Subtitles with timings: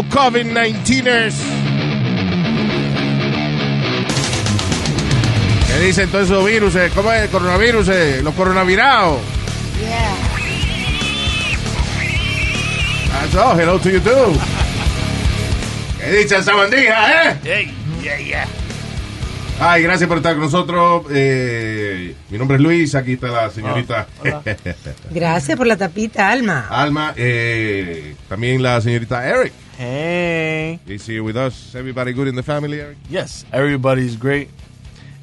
[0.00, 1.34] Hello, COVID-19ers.
[5.66, 6.74] ¿Qué dicen todos esos virus?
[6.76, 6.90] eh?
[6.94, 7.88] ¿Cómo es el coronavirus?
[7.88, 8.20] eh?
[8.22, 9.18] Los coronavirus.
[13.12, 13.58] That's all.
[13.60, 14.10] Hello to you too.
[15.98, 17.70] ¿Qué dice esa bandija, eh?
[19.60, 21.04] Ay, gracias por estar con nosotros.
[21.12, 22.94] Eh, mi nombre es Luis.
[22.94, 24.06] Aquí está la señorita
[25.10, 26.68] Gracias por la tapita, Alma.
[26.70, 27.12] Alma.
[27.16, 29.52] eh, también la señorita Eric.
[29.80, 30.78] Hey.
[30.86, 31.74] Is here with us.
[31.74, 32.98] Everybody good in the family, Eric?
[33.08, 34.50] Yes, everybody's great.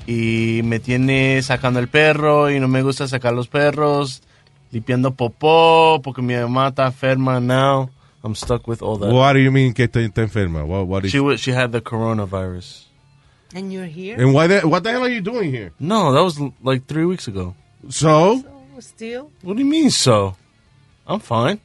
[0.07, 4.23] Y me tiene sacando el perro y no me gusta sacar los perros,
[4.71, 7.91] limpiando popó porque mi mamá está enferma now.
[8.23, 9.13] I'm stuck with all that.
[9.13, 10.65] What do you mean que está, está enferma?
[10.65, 12.85] What, what is She wa- she had the coronavirus.
[13.53, 14.19] And you're here?
[14.19, 15.71] And why the, what the hell are you doing here?
[15.79, 17.53] No, that was like three weeks ago.
[17.89, 18.43] So?
[18.79, 19.29] Still?
[19.43, 20.35] What do you mean so?
[21.05, 21.59] I'm fine.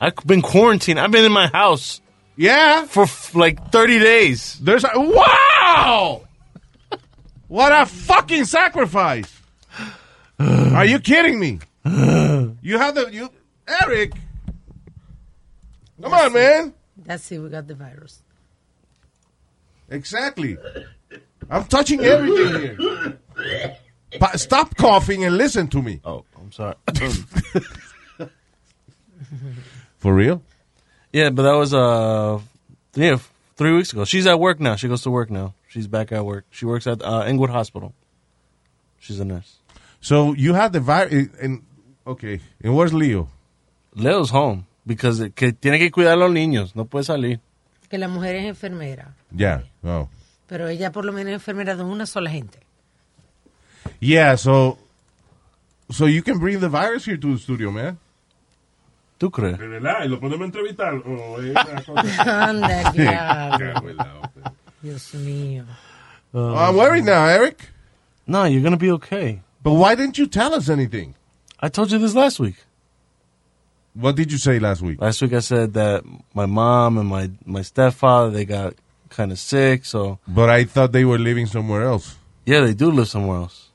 [0.00, 1.00] I've been quarantined.
[1.00, 2.00] I've been in my house.
[2.36, 2.84] Yeah.
[2.86, 4.58] For f- like 30 days.
[4.60, 6.22] There's a, wow!
[7.48, 9.32] what a fucking sacrifice!
[10.38, 11.60] Are you kidding me?
[11.84, 13.30] You have the you
[13.82, 14.12] Eric.
[16.02, 16.74] Come on, man.
[16.98, 18.22] That's it, we got the virus.
[19.88, 20.58] Exactly.
[21.48, 23.18] I'm touching everything here.
[24.18, 26.00] Pa- stop coughing and listen to me.
[26.04, 26.74] Oh, I'm sorry.
[29.98, 30.42] For real?
[31.12, 32.40] Yeah, but that was uh,
[32.94, 33.18] yeah,
[33.56, 34.04] three weeks ago.
[34.04, 34.76] She's at work now.
[34.76, 35.54] She goes to work now.
[35.68, 36.44] She's back at work.
[36.50, 37.94] She works at uh, Inglewood Hospital.
[38.98, 39.56] She's a nurse.
[40.00, 41.62] So you had the virus, and
[42.06, 43.28] okay, and where's Leo?
[43.94, 46.74] Leo's home because it, que tiene que cuidar a los niños.
[46.76, 47.40] No puede salir.
[47.88, 49.14] Que la mujer es enfermera.
[49.34, 49.62] Yeah.
[49.84, 50.08] Oh.
[50.46, 52.58] Pero ella por lo menos es enfermera de una sola gente.
[54.00, 54.36] Yeah.
[54.36, 54.78] So,
[55.90, 57.98] so you can bring the virus here to the studio, man.
[59.18, 59.58] ¿Tú crees?
[59.58, 60.04] ¿De verdad?
[60.04, 60.94] ¿Y lo podemos entrevistar?
[60.94, 62.48] ¿O es una cosa?
[62.48, 63.72] Anda, diablo.
[63.74, 64.52] Cago en la ópera.
[64.82, 65.64] Dios mío.
[66.34, 67.70] Oh, I'm worried now, Eric.
[68.26, 69.40] No, you're gonna be okay.
[69.62, 71.14] But why didn't you tell us anything?
[71.60, 72.56] I told you this last week.
[73.94, 75.00] What did you say last week?
[75.00, 76.04] Last week I said that
[76.34, 78.74] my mom and my my stepfather they got
[79.08, 79.86] kind of sick.
[79.86, 82.16] So But I thought they were living somewhere else.
[82.44, 83.70] yeah, they do live somewhere else.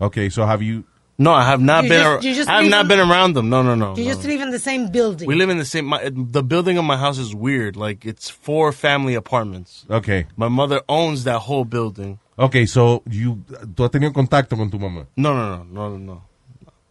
[0.00, 0.84] Okay, so have you?
[1.18, 1.98] No, I have not You been.
[2.02, 3.48] just- ar- just I have not in- been around them.
[3.48, 3.96] No, no, no.
[3.96, 4.10] You no.
[4.12, 5.26] just live in the same building.
[5.26, 5.86] We live in the same.
[5.86, 7.74] My, the building of my house is weird.
[7.76, 9.86] Like it's four family apartments.
[9.90, 10.26] Okay.
[10.36, 12.18] My mother owns that whole building.
[12.38, 13.42] Okay, so you
[13.74, 15.06] tú has tenido contacto con tu mamá.
[15.16, 16.22] No, no, no, no, no, no.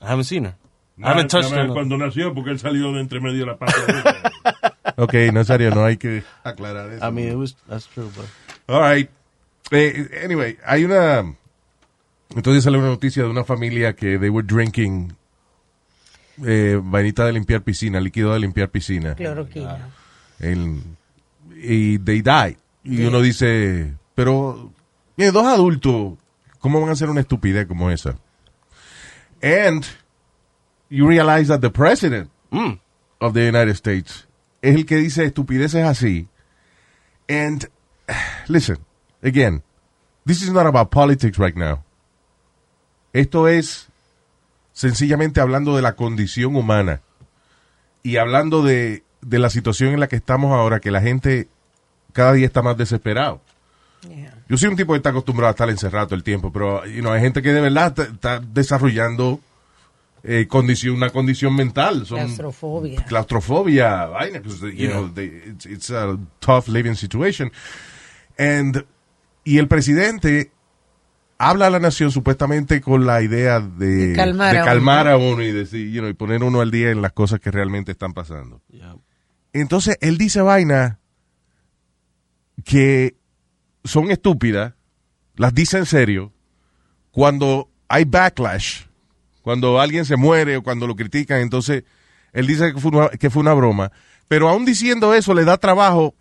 [0.01, 0.55] I haven't seen her.
[1.03, 1.73] I haven't touched nada her.
[1.73, 4.31] Cuando nació, porque él salió de entre medio de la pata.
[4.97, 7.05] Okay, no serio, no hay que aclarar eso.
[7.05, 8.25] I mean, it was that's true, but
[8.73, 9.09] All right.
[9.71, 11.35] Eh, anyway, hay una.
[12.35, 15.15] Entonces sale una noticia de una familia que they were drinking
[16.45, 19.15] eh, vainita de limpiar piscina, líquido de limpiar piscina.
[19.15, 19.89] Cloroquina.
[20.39, 20.81] El-
[21.55, 22.57] y they died.
[22.83, 24.71] Y uno dice, pero
[25.17, 26.13] mire, dos adultos,
[26.59, 28.17] ¿cómo van a hacer una estupidez como esa?
[29.41, 29.85] And
[30.89, 32.79] you realize that the president Mm.
[33.19, 34.27] of the United States
[34.61, 36.27] es el que dice estupideces así.
[37.29, 37.69] And
[38.47, 38.77] listen,
[39.23, 39.63] again,
[40.25, 41.83] this is not about politics right now.
[43.15, 43.87] Esto es
[44.73, 46.99] sencillamente hablando de la condición humana
[48.03, 51.47] y hablando de, de la situación en la que estamos ahora, que la gente
[52.11, 53.39] cada día está más desesperado.
[54.49, 56.99] Yo soy un tipo que está acostumbrado a estar encerrado todo el tiempo, pero you
[57.01, 59.39] know, hay gente que de verdad está, está desarrollando
[60.23, 62.05] eh, condición, una condición mental.
[62.05, 63.05] Son Claustrofobia.
[63.05, 64.91] claustrofobia, vaina, 'cause, you Yeah.
[64.91, 67.49] know, they- it's, it's a tough living situation.
[68.37, 68.83] And,
[69.45, 70.51] y el presidente
[71.37, 75.11] habla a la nación supuestamente con la idea de, De calmar de a calmar uno.
[75.13, 77.51] a uno y decir, you know, y poner uno al día en las cosas que
[77.51, 78.61] realmente están pasando.
[78.69, 78.95] yeah.
[79.53, 80.99] Entonces, él dice vaina
[82.63, 83.15] que
[83.83, 84.73] son estúpidas,
[85.35, 86.33] las dice en serio,
[87.11, 88.83] cuando hay backlash,
[89.41, 91.83] cuando alguien se muere o cuando lo critican, entonces
[92.33, 93.91] él dice que fue una, que fue una broma,
[94.27, 96.15] pero aún diciendo eso le da trabajo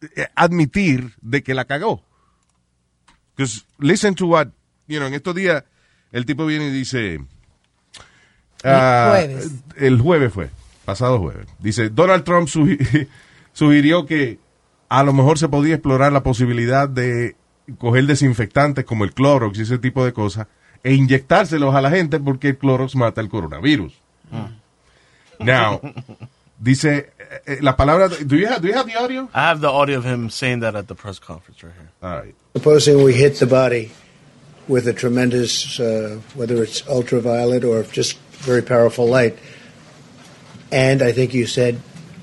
[0.00, 2.05] eh, admitir de que la cagó.
[3.36, 4.48] Because listen to what,
[4.86, 5.64] you know, en estos días
[6.12, 7.20] el tipo viene y dice...
[8.64, 9.50] ah, jueves.
[9.76, 10.50] El jueves fue.
[10.84, 11.46] pasado jueves.
[11.58, 13.08] Dice, Donald Trump sugi-
[13.52, 14.38] sugirió que
[14.88, 17.36] a lo mejor se podía explorar la posibilidad de
[17.78, 20.46] coger desinfectantes como el Clorox y ese tipo de cosas
[20.84, 23.92] e inyectárselos a la gente porque el Clorox mata el coronavirus.
[25.40, 25.80] Now,
[26.62, 27.02] dice, eh,
[27.46, 29.28] eh, la palabra, do you have, do you have the audio?
[29.34, 31.90] I have the audio of him saying that at the press conference right here.
[32.02, 32.34] All right.
[32.54, 33.92] Supposing we hit the body
[34.68, 39.38] with a tremendous, uh, whether it's ultraviolet or just very powerful light,
[40.72, 41.80] and I think you said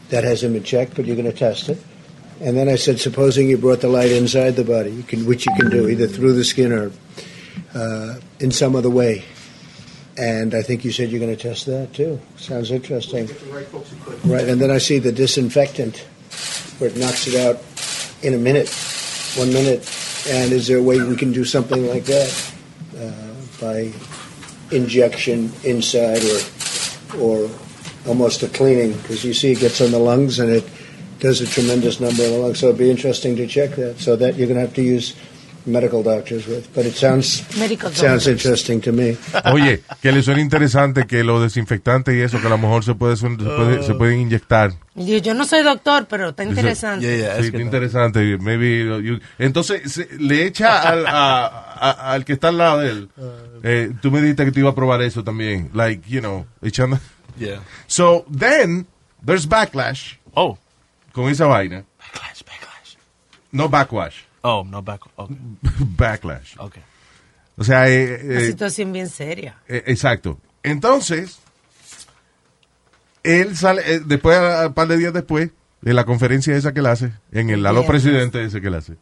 [0.10, 1.82] that hasn't been checked, but you're going to test it.
[2.42, 5.46] And then I said, supposing you brought the light inside the body, you can, which
[5.46, 6.92] you can do either through the skin or
[7.74, 9.24] uh, in some other way.
[10.18, 12.20] And I think you said you're going to test that too.
[12.38, 13.28] Sounds interesting.
[14.26, 15.98] Right, and then I see the disinfectant
[16.78, 17.62] where it knocks it out
[18.22, 18.70] in a minute,
[19.38, 19.90] one minute.
[20.30, 22.54] And is there a way we can do something like that
[22.98, 23.92] uh, by
[24.72, 26.40] injection inside or
[27.20, 27.50] or
[28.08, 28.94] almost a cleaning?
[28.94, 30.64] Because you see, it gets on the lungs and it
[31.20, 32.60] does a tremendous number in the lungs.
[32.60, 34.00] So it'd be interesting to check that.
[34.00, 35.16] So that you're going to have to use
[35.66, 36.66] medical doctors with.
[36.76, 38.28] But it sounds Medical sounds doctors.
[38.28, 39.18] interesting to me.
[39.52, 42.96] Oye, que le suena interesante que los desinfectantes y eso, que a lo mejor se,
[42.96, 44.74] puede, se, puede- se pueden inyectar.
[44.96, 47.06] Yo, yo no soy doctor, pero está interesante.
[47.06, 48.38] Yeah, yeah, Sí, es que- interesante.
[48.38, 52.90] Maybe you- entonces se- le echa al, a- a- al que está al lado de
[52.90, 53.10] él.
[53.64, 55.70] Eh, tú me dijiste que te iba a probar eso también.
[55.74, 57.00] Like, you know, echando.
[57.40, 57.62] Yeah.
[57.88, 58.86] So then
[59.26, 60.58] there's backlash Oh,
[61.12, 61.84] con esa vaina.
[61.98, 62.98] backlash, backlash.
[63.52, 64.16] No backwash.
[64.44, 65.02] Oh, no back.
[65.16, 65.38] Okay.
[65.98, 66.58] backlash.
[66.58, 66.84] Okay.
[67.58, 69.58] O sea, eh, Una eh, situación bien seria.
[69.68, 70.40] Eh, exacto.
[70.64, 71.40] Entonces,
[73.24, 74.38] él sale, eh, después,
[74.68, 75.52] un par de días después,
[75.82, 77.86] de la conferencia esa que él hace, en el Lalo.
[77.86, 78.96] Presidente ese que él hace,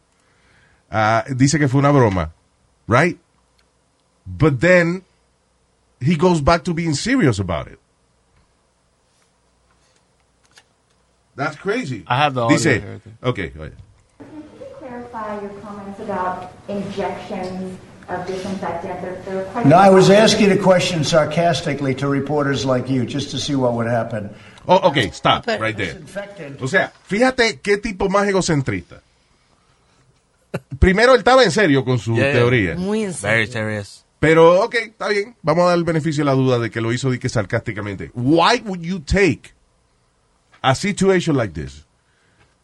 [0.90, 2.34] ah, dice que fue una broma,
[2.88, 3.20] right?
[4.26, 5.04] But then,
[6.00, 7.80] he goes back to being serious about it.
[11.36, 12.04] That's crazy.
[12.08, 13.72] I have the audio Dice, okay, oye.
[15.12, 17.78] Clarify your comments about injections
[18.10, 19.02] of disinfectant?
[19.26, 23.32] There are quite No, I was asking a question sarcastically to reporters like you, just
[23.32, 24.30] to see what would happen.
[24.68, 25.98] Oh, okay, stop, right there.
[26.62, 29.02] O sea, fíjate qué tipo más egocentrista.
[30.80, 32.34] Primero, él estaba en serio con su Yeah.
[32.34, 32.76] teoría.
[32.76, 33.52] Muy en Very serio.
[33.54, 34.06] serious.
[34.20, 35.36] Pero, ok, está bien.
[35.42, 38.12] Vamos a dar el beneficio de la duda de que lo hizo de que sarcásticamente.
[38.14, 39.54] Why would you take
[40.62, 41.86] a situation like this?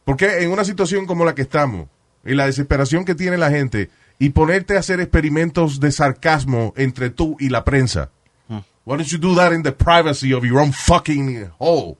[0.06, 1.88] Porque en una situación como la que estamos,
[2.26, 7.10] y la desesperación que tiene la gente, y ponerte a hacer experimentos de sarcasmo entre
[7.10, 8.12] tú y la prensa.
[8.50, 11.98] Why don't you do that in the privacy of your own fucking hole?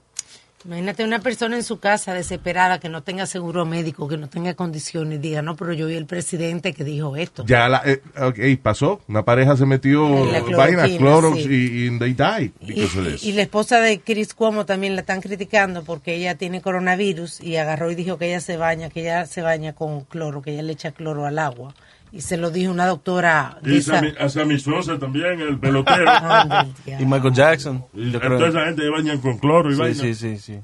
[0.64, 4.54] Imagínate una persona en su casa desesperada que no tenga seguro médico, que no tenga
[4.54, 7.44] condiciones diga, no, pero yo vi el presidente que dijo esto.
[7.46, 9.00] Ya, la, eh, ok, pasó.
[9.08, 11.48] Una pareja se metió En la vaina, cloroquina, Clorox, sí.
[11.48, 13.24] y, y they died Y, because of this.
[13.24, 17.56] y la esposa de Chris Cuomo también la están criticando porque ella tiene coronavirus y
[17.56, 20.62] agarró y dijo que ella se baña, que ella se baña con cloro, que ella
[20.62, 21.74] le echa cloro al agua.
[22.12, 26.08] Y se lo dijo una doctora Y esa- Sammy, a Sammy Sosa también, el pelotero.
[26.10, 27.04] Ande, Y.
[27.04, 27.84] Michael Jackson.
[27.94, 29.94] Y Yo toda esa gente bañan con cloro y Sí, vaina.
[30.02, 30.60] sí, sí, sí.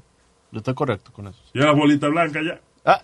[0.51, 1.39] Yo estoy correcto con eso.
[1.53, 2.59] Y la bolita blanca ya.
[2.85, 3.01] Ah,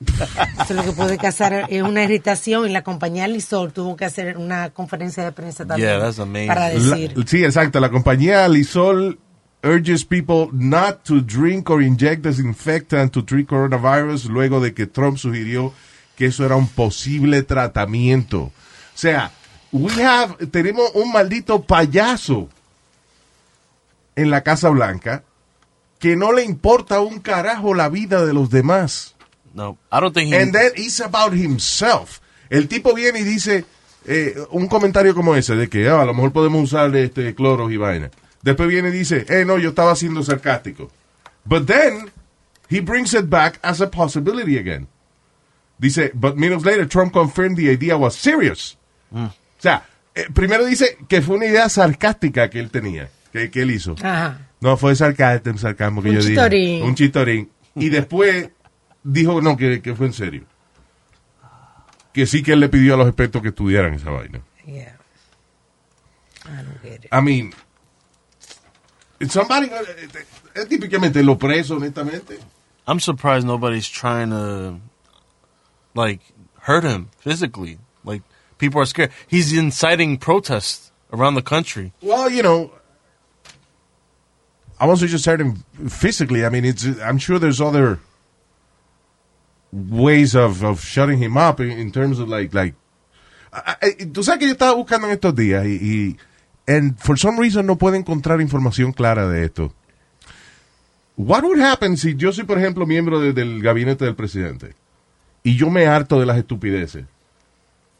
[0.62, 4.38] Eso lo que puede causar es una irritación y la compañía Lysol tuvo que hacer
[4.38, 6.48] una conferencia de prensa también Yeah, that's amazing.
[6.48, 7.80] para La- decir sí, exacto.
[7.80, 9.18] La compañía Lysol
[9.62, 15.18] urges people not to drink or inject disinfectant to treat coronavirus luego de que Trump
[15.18, 15.74] sugirió
[16.20, 18.40] que eso era un posible tratamiento.
[18.42, 18.52] O
[18.94, 19.32] sea,
[19.72, 22.50] we have, tenemos un maldito payaso
[24.16, 25.24] en la Casa Blanca
[25.98, 29.14] que no le importa un carajo la vida de los demás.
[29.54, 30.36] no, I don't think he.
[30.36, 32.20] And then it's about himself.
[32.50, 33.64] El tipo viene y dice
[34.04, 37.72] eh, un comentario como ese, de que ah, a lo mejor podemos usar este cloros
[37.72, 38.10] y vaina.
[38.42, 40.90] Después viene y dice, eh, no, yo estaba siendo sarcástico.
[41.46, 42.10] But then,
[42.68, 44.86] he brings it back as a possibility again.
[45.80, 48.76] Dice, but minutes later, Trump confirmed the idea was serious.
[49.10, 49.24] Mm.
[49.24, 49.82] O sea,
[50.14, 53.94] eh, primero dice que fue una idea sarcástica que él tenía, que, que él hizo.
[54.02, 54.46] Ajá.
[54.60, 56.60] No, fue sarcasmo, sarcasmo que Un yo chitorín.
[56.76, 56.82] dije.
[56.84, 57.50] Un chitorín.
[57.76, 58.50] Y después
[59.02, 60.44] dijo, no, que, que fue en serio.
[62.12, 64.42] Que sí que él le pidió a los expertos que estudiaran esa vaina.
[64.66, 64.98] Yeah.
[66.44, 67.08] I don't get it.
[67.12, 67.54] I mean,
[69.28, 70.08] somebody, eh,
[70.54, 72.38] es típicamente lo preso, honestamente.
[72.86, 74.78] I'm surprised nobody's trying to,
[75.94, 76.20] like,
[76.60, 77.78] hurt him physically.
[78.04, 78.22] Like,
[78.58, 79.10] people are scared.
[79.28, 81.92] He's inciting protests around the country.
[82.02, 82.72] Well, you know,
[84.78, 86.44] I wasn't just hurting physically.
[86.44, 86.84] I mean, it's.
[87.02, 88.00] I'm sure there's other
[89.72, 92.74] ways of, of shutting him up in, terms of like like.
[94.12, 96.16] Tú sabes que yo estaba buscando en estos días y, y
[96.68, 99.72] and for some reason no puedo encontrar información clara de esto.
[101.16, 104.74] what would happen si yo soy, por ejemplo, miembro de- del gabinete del presidente
[105.42, 107.04] y yo me harto de las estupideces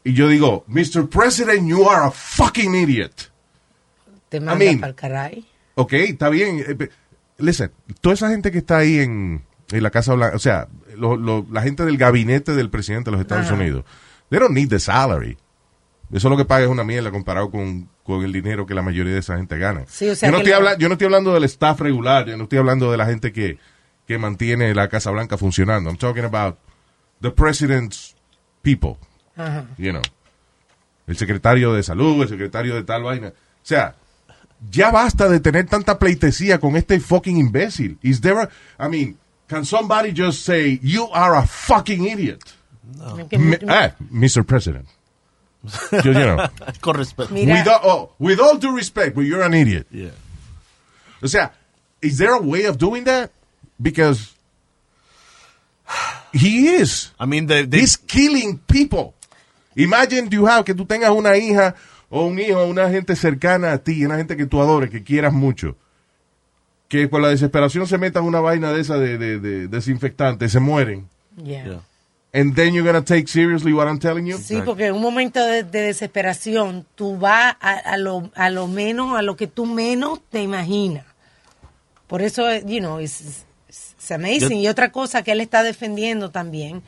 [0.03, 1.07] y yo digo, Mr.
[1.09, 3.31] President, you are a fucking idiot.
[4.29, 5.45] Te manda mean- para el caray.
[5.75, 6.63] Ok, está bien.
[6.67, 6.89] eh,
[7.37, 7.71] Listen,
[8.01, 11.45] toda esa gente que está ahí en, en la Casa Blanca, o sea, lo- lo-
[11.51, 13.55] la gente del gabinete del presidente de los Estados Ajá.
[13.55, 13.83] Unidos,
[14.29, 15.37] they don't need the salary.
[16.11, 19.13] Eso lo que paga es una mierda comparado con, con el dinero que la mayoría
[19.13, 19.85] de esa gente gana.
[19.87, 22.37] Sí, o sea yo, no estoy habla- yo no estoy hablando del staff regular, yo
[22.37, 23.57] no estoy hablando de la gente que,
[24.07, 25.89] que mantiene la Casa Blanca funcionando.
[25.89, 26.57] I'm talking about
[27.21, 28.15] the president's
[28.63, 28.97] people
[29.37, 29.65] Ajá.
[29.77, 30.01] you know,
[31.07, 33.29] el secretario de salud, el secretario de tal vaina.
[33.29, 33.95] O sea,
[34.69, 37.97] ya basta de tener tanta pleitesía con este fucking imbécil.
[38.01, 38.49] Is there a,
[38.79, 42.43] I mean, can somebody just say, you are a fucking idiot?
[43.29, 44.45] Que- M- ah, Mr.
[44.45, 44.87] President.
[45.91, 46.37] Yo, you know,
[46.81, 47.31] Con respeto.
[47.33, 49.87] With, all, oh, with all due respect, but you're an idiot.
[49.91, 50.09] Yeah.
[51.23, 51.51] O sea,
[52.01, 53.31] is there a way of doing that?
[53.81, 54.33] Because
[56.33, 57.13] he is.
[57.19, 59.13] I mean, they, He's killing people.
[59.75, 61.75] Imagine you have que tú tengas una hija
[62.09, 65.31] o un hijo, una gente cercana a ti, una gente que tú adores, que quieras
[65.33, 65.77] mucho,
[66.89, 70.59] que por la desesperación se metan una vaina de esa de, de, de desinfectante, se
[70.59, 71.07] mueren.
[71.37, 71.65] yeah.
[71.65, 71.79] Yeah.
[72.33, 74.37] And then you're gonna take seriously what I'm telling you?
[74.37, 78.67] Sí, porque en un momento de, de desesperación tú vas a, a lo, a lo
[78.67, 81.05] menos, a lo que tú menos te imaginas.
[82.07, 83.45] Por eso, you know, it's,
[84.15, 84.59] it's amazing.
[84.59, 86.81] y otra cosa que él está defendiendo también,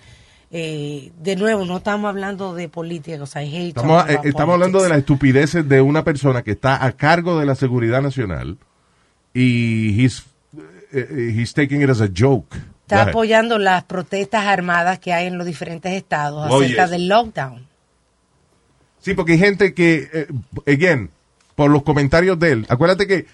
[0.52, 4.54] eh, de nuevo, no estamos hablando de política, o sea, I hate Estamos, eh, estamos
[4.54, 8.58] hablando de las estupideces de una persona que está a cargo de la seguridad nacional
[9.34, 10.24] y he's,
[10.94, 12.56] eh, eh, he's taking it as a joke.
[12.84, 16.92] Está apoyando las protestas armadas que hay en los diferentes estados Oh, acerca yes.
[16.92, 17.66] del lockdown.
[19.00, 20.28] Sí, porque hay gente que, eh,
[20.68, 21.10] again,
[21.56, 23.26] por los comentarios de él, acuérdate que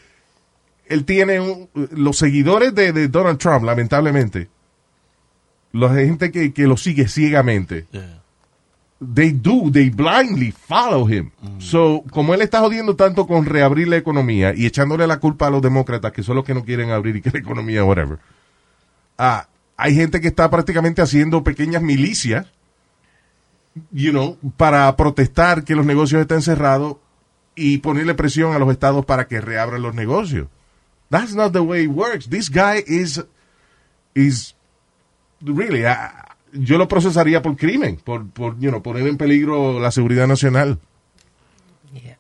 [0.89, 4.49] él tiene un- los seguidores de, de Donald Trump, lamentablemente,
[5.71, 8.21] la gente que, que lo sigue ciegamente, yeah.
[9.15, 11.29] they do, they blindly follow him.
[11.59, 15.49] So, como él está jodiendo tanto con reabrir la economía y echándole la culpa a
[15.51, 18.17] los demócratas, que son los que no quieren abrir y que la economía, whatever,
[19.17, 22.47] ah, hay gente que está prácticamente haciendo pequeñas milicias,
[23.91, 26.97] you know, para protestar que los negocios estén cerrados
[27.55, 30.47] y ponerle presión a los estados para que reabran los negocios.
[31.09, 32.27] That's not the way it works.
[32.27, 33.21] This guy is,
[34.13, 34.53] is
[35.41, 39.91] really, ah, yo lo procesaría por crimen, por, por you know, poner en peligro la
[39.91, 40.77] seguridad nacional.
[41.93, 42.17] Yeah.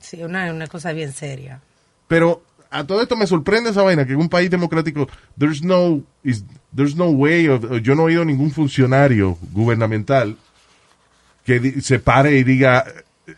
[0.00, 1.60] Sí, una, una cosa bien seria.
[2.08, 5.08] Pero a todo esto me sorprende esa vaina que en un país democrático
[5.38, 10.36] there's no is, there's no way of, yo no he oído ningún funcionario gubernamental
[11.44, 12.84] que di- se pare y diga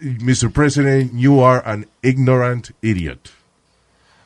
[0.01, 0.51] Mr.
[0.51, 3.31] President you are an ignorant idiot.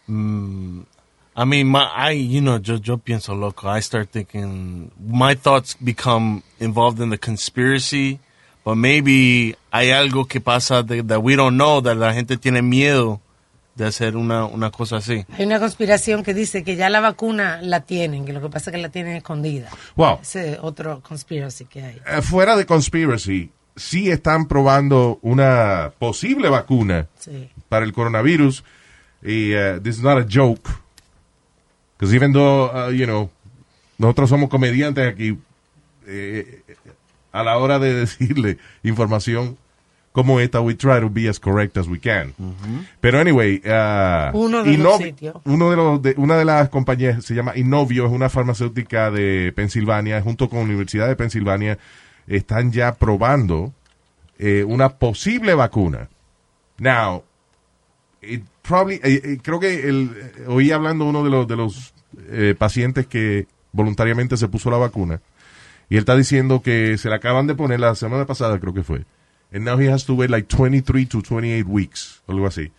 [0.08, 3.68] I mean, my, I, you know, yo, yo pienso loco.
[3.68, 8.18] I start thinking, my thoughts become involved in the conspiracy,
[8.64, 12.62] but maybe hay algo que pasa de, that we don't know, that la gente tiene
[12.62, 13.20] miedo
[13.74, 15.26] de hacer una, una cosa así.
[15.36, 18.70] Hay una conspiración que dice que ya la vacuna la tienen, que lo que pasa
[18.70, 19.68] es que la tienen escondida.
[19.96, 20.20] Wow.
[20.22, 22.00] Ese es otro conspiracy que hay.
[22.06, 27.50] Eh, fuera de conspiracy, sí están probando una posible vacuna Sí.
[27.68, 28.64] para el coronavirus.
[29.22, 30.70] Y uh, this is not a joke.
[31.96, 33.30] Because even though, uh, you know,
[33.98, 35.38] nosotros somos comediantes aquí,
[36.06, 36.62] eh,
[37.32, 39.56] a la hora de decirle información
[40.12, 42.32] como esta, we try to be as correct as we can.
[43.00, 45.36] Pero anyway, uh, Uno de los sitios.
[45.44, 49.52] uno de los de, una de las compañías se llama Innovio, es una farmacéutica de
[49.54, 51.78] Pensilvania, junto con la Universidad de Pensilvania,
[52.26, 53.74] están ya probando
[54.38, 56.08] eh, una posible vacuna.
[56.78, 57.22] Now,
[58.26, 61.94] it probably, eh, eh, creo que el, eh, oí hablando uno de los, de los
[62.28, 65.20] eh, pacientes que voluntariamente se puso la vacuna,
[65.88, 68.82] y él está diciendo que se la acaban de poner la semana pasada, creo que
[68.82, 69.04] fue.
[69.52, 72.72] And now he has to wait like 23 to 28 weeks, o algo así,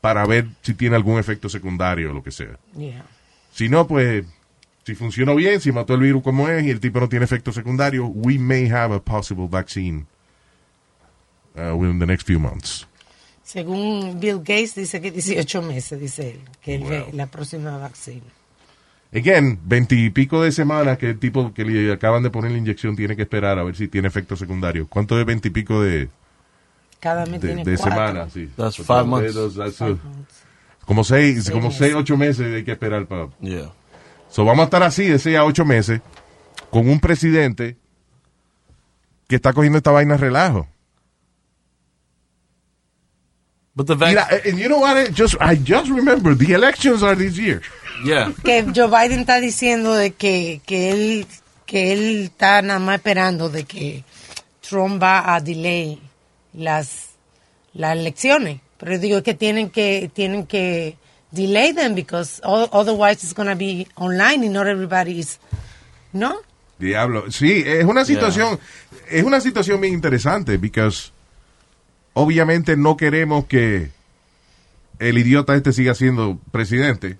[0.00, 2.58] para ver si tiene algún efecto secundario o lo que sea.
[2.76, 3.04] Yeah.
[3.52, 4.24] Si no, pues,
[4.84, 7.52] si funcionó bien, si mató el virus como es y el tipo no tiene efecto
[7.52, 10.06] secundario, we may have a possible vaccine
[11.56, 12.86] uh, within the next few months.
[13.52, 17.12] Según Bill Gates, dice que 18 meses, dice él, que Wow.
[17.12, 18.22] la próxima vacuna.
[19.14, 23.14] Again, veintipico de semanas que el tipo que le acaban de poner la inyección tiene
[23.14, 24.86] que esperar a ver si tiene efecto secundario.
[24.88, 26.08] ¿Cuánto es veintipico de,
[26.98, 28.32] Cada mes de, tiene de semanas?
[28.32, 28.48] Sí.
[28.56, 29.34] That's five months.
[29.34, 30.34] dedos, that's, Five months.
[30.86, 31.78] como seis, Seis como meses.
[31.78, 33.28] seis, ocho meses hay que esperar para.
[33.40, 33.70] Yeah.
[34.30, 36.00] So, vamos a estar así de seis a ocho meses
[36.70, 37.76] con un presidente
[39.28, 40.68] que está cogiendo esta vaina relajo.
[43.74, 44.96] But the vac- Mira, and you know what?
[44.96, 47.62] I just, I just remember the elections are this year.
[48.04, 48.32] Yeah.
[48.44, 51.26] que Joe Biden está diciendo de que, que él
[51.66, 54.04] que él está nada más esperando de que
[54.60, 55.98] Trump va a delay
[56.52, 57.10] las
[57.74, 58.60] las elecciones.
[58.78, 60.96] Pero digo que tienen que tienen que
[61.30, 65.38] delay them because o- otherwise it's going to be online and not everybody is
[66.12, 66.40] ¿no?
[66.78, 67.30] Diablo.
[67.30, 68.58] Sí, es una situación,
[69.08, 71.11] es una situación bien interesante, because
[72.14, 73.90] obviamente no queremos que
[74.98, 77.18] el idiota este siga siendo presidente.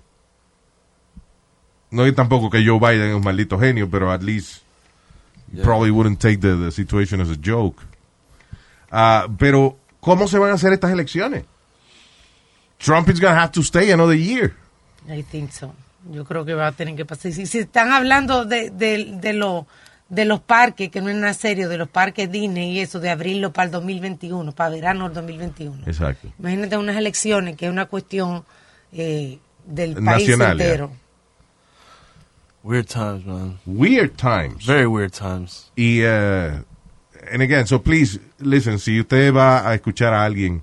[1.91, 4.63] No es tampoco que Joe Biden es un maldito genio, pero at least
[5.63, 7.81] probably wouldn't take the, the situation as a joke.
[8.91, 11.45] Ah, pero, ¿cómo se van a hacer estas elecciones?
[12.79, 14.55] Trump is going to have to stay another year.
[15.07, 15.73] I think so.
[16.11, 17.31] Yo creo que va a tener que pasar.
[17.31, 19.67] Si, si están hablando de, de, de, lo-
[20.13, 23.09] de los parques, que no es nada serio, de los parques Disney y eso, de
[23.09, 25.83] abrirlo para el 2021, para verano del 2021.
[25.87, 26.31] Exacto.
[26.39, 28.43] Imagínate unas elecciones que es una cuestión
[28.91, 30.65] eh, del país Nacional, ya.
[30.65, 30.91] entero.
[32.63, 33.59] Weird times, man.
[33.65, 34.65] Weird times.
[34.65, 35.71] Very weird times.
[35.75, 36.63] Y, uh,
[37.31, 40.61] and again, so please, listen, si usted va a escuchar a alguien,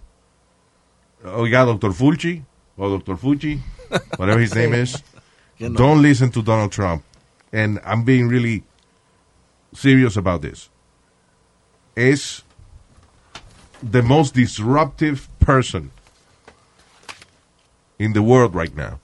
[1.24, 1.92] oiga, Dr.
[1.92, 2.42] Fulci,
[2.80, 3.16] o Dr.
[3.18, 3.60] Fucci,
[4.16, 5.02] whatever his name is,
[5.58, 7.02] don't listen to Donald Trump.
[7.52, 8.62] And I'm being really
[9.74, 10.68] serious about this.
[11.96, 12.42] Es
[13.82, 15.90] the most disruptive person
[17.98, 18.98] in the world right now.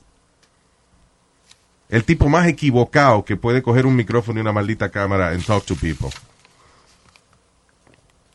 [1.89, 5.65] El tipo más equivocado que puede coger un micrófono y una maldita cámara and talk
[5.67, 6.11] to people.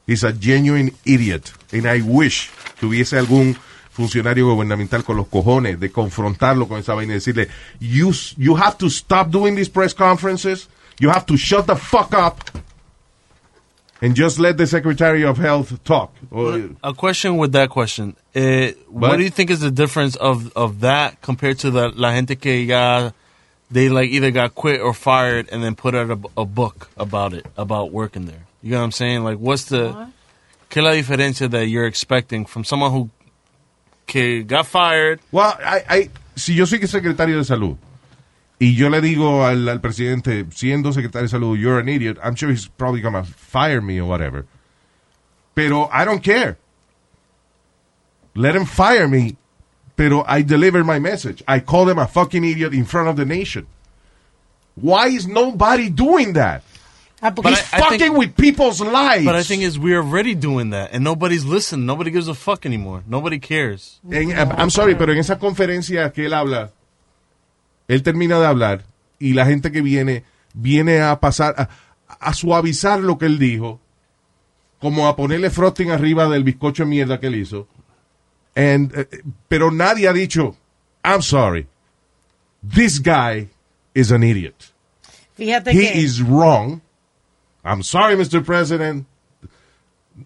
[0.08, 1.52] He's a genuine idiot.
[1.72, 3.58] And I wish que hubiese algún
[3.92, 8.78] funcionario gubernamental con los cojones de confrontarlo con esa vaina y decirle, you, you have
[8.78, 10.70] to stop doing these press conferences.
[11.00, 12.42] You have to shut the fuck up
[14.02, 16.14] and just let the Secretary of Health talk.
[16.84, 18.16] A question with that question.
[18.36, 19.18] Eh, what What?
[19.18, 22.52] do you think is the difference of, of that compared to the la gente que
[22.66, 23.12] ya
[23.70, 27.34] they like either got quit or fired and then put out a, a book about
[27.34, 28.46] it about working there?
[28.64, 29.24] You know what I'm saying?
[29.24, 30.10] Like, what's the
[30.70, 33.10] qué la diferencia that you're expecting from someone who
[34.08, 35.20] que got fired?
[35.32, 37.78] Well, I, I, si yo soy secretario de salud
[38.62, 42.36] y yo le digo al, al presidente, siendo secretario de salud, you're an idiot, I'm
[42.36, 44.46] sure he's probably gonna fire me or whatever.
[45.56, 46.58] Pero I don't care.
[48.36, 49.36] Let him fire me,
[49.98, 51.44] pero I deliver my message.
[51.48, 53.66] I call him a fucking idiot in front of the nation.
[54.76, 56.64] Why is nobody doing that?
[57.22, 59.26] Ah, But He's fucking think- with people's lives.
[59.26, 61.86] But I think is we're already doing that and nobody's listening.
[61.86, 63.04] Nobody gives a fuck anymore.
[63.08, 64.00] Nobody cares.
[64.12, 66.72] En- I'm sorry, pero en esa conferencia que él habla,
[67.92, 68.86] él termina de hablar
[69.20, 70.24] y la gente que viene,
[70.54, 71.70] viene a pasar, a,
[72.08, 73.82] a suavizar lo que él dijo,
[74.80, 77.68] como a ponerle frosting arriba del bizcocho de mierda que él hizo.
[78.56, 79.08] And, eh,
[79.50, 80.56] pero nadie ha dicho,
[81.04, 81.68] I'm sorry,
[82.64, 83.50] this guy
[83.94, 84.72] is an idiot.
[85.38, 86.82] Fíjate He que is wrong.
[87.66, 88.42] I'm sorry, Mr.
[88.42, 89.06] President.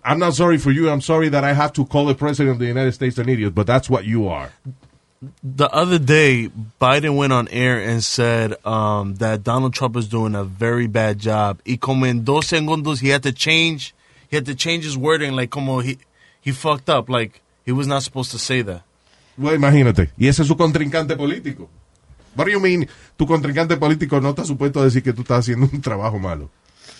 [0.03, 0.89] I'm not sorry for you.
[0.89, 3.55] I'm sorry that I have to call the President of the United States an idiot,
[3.55, 4.51] but that's what you are.
[5.43, 10.35] The other day, Biden went on air and said um, that Donald Trump is doing
[10.35, 11.61] a very bad job.
[11.65, 13.93] Y como en dos segundos, he had to change.
[14.29, 15.97] He had to change his wording, like como he
[16.41, 18.83] he fucked up, like he was not supposed to say that.
[19.37, 20.11] Well, imagínate.
[20.17, 21.69] Y ese es su contrincante político.
[22.35, 22.87] What do you mean?
[23.17, 26.49] Tu contrincante político no está supuesto a decir que tú estás haciendo un trabajo malo.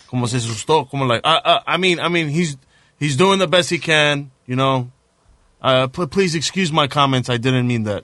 [0.07, 2.57] Como se asustó, como like, uh, uh, I mean, I mean, he's
[2.99, 4.89] he's doing the best he can, you know.
[5.61, 7.29] Uh, please excuse my comments.
[7.29, 8.03] I didn't mean that.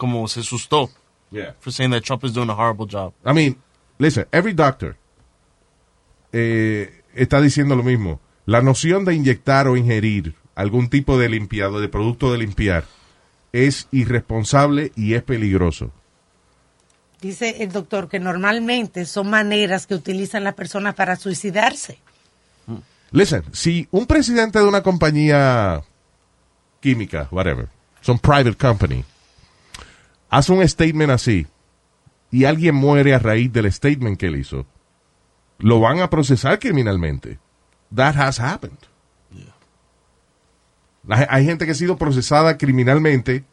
[0.00, 0.88] Como se asustó
[1.30, 1.54] Yeah.
[1.60, 3.12] for saying that Trump is doing a horrible job.
[3.24, 3.56] I mean,
[3.98, 4.96] listen, every doctor
[6.32, 8.18] eh, está diciendo lo mismo.
[8.46, 12.84] La noción de inyectar o ingerir algún tipo de limpiado, de producto de limpiar,
[13.52, 15.92] es irresponsable y es peligroso.
[17.20, 21.98] dice el doctor que normalmente son maneras que utilizan las personas para suicidarse.
[23.12, 25.82] Listen, si un presidente de una compañía
[26.80, 27.68] química, whatever,
[28.00, 29.04] some private company,
[30.30, 31.46] hace un statement así
[32.30, 34.64] y alguien muere a raíz del statement que él hizo,
[35.58, 37.38] lo van a procesar criminalmente.
[37.94, 38.78] That has happened.
[41.08, 43.44] Hay gente que ha sido procesada criminalmente,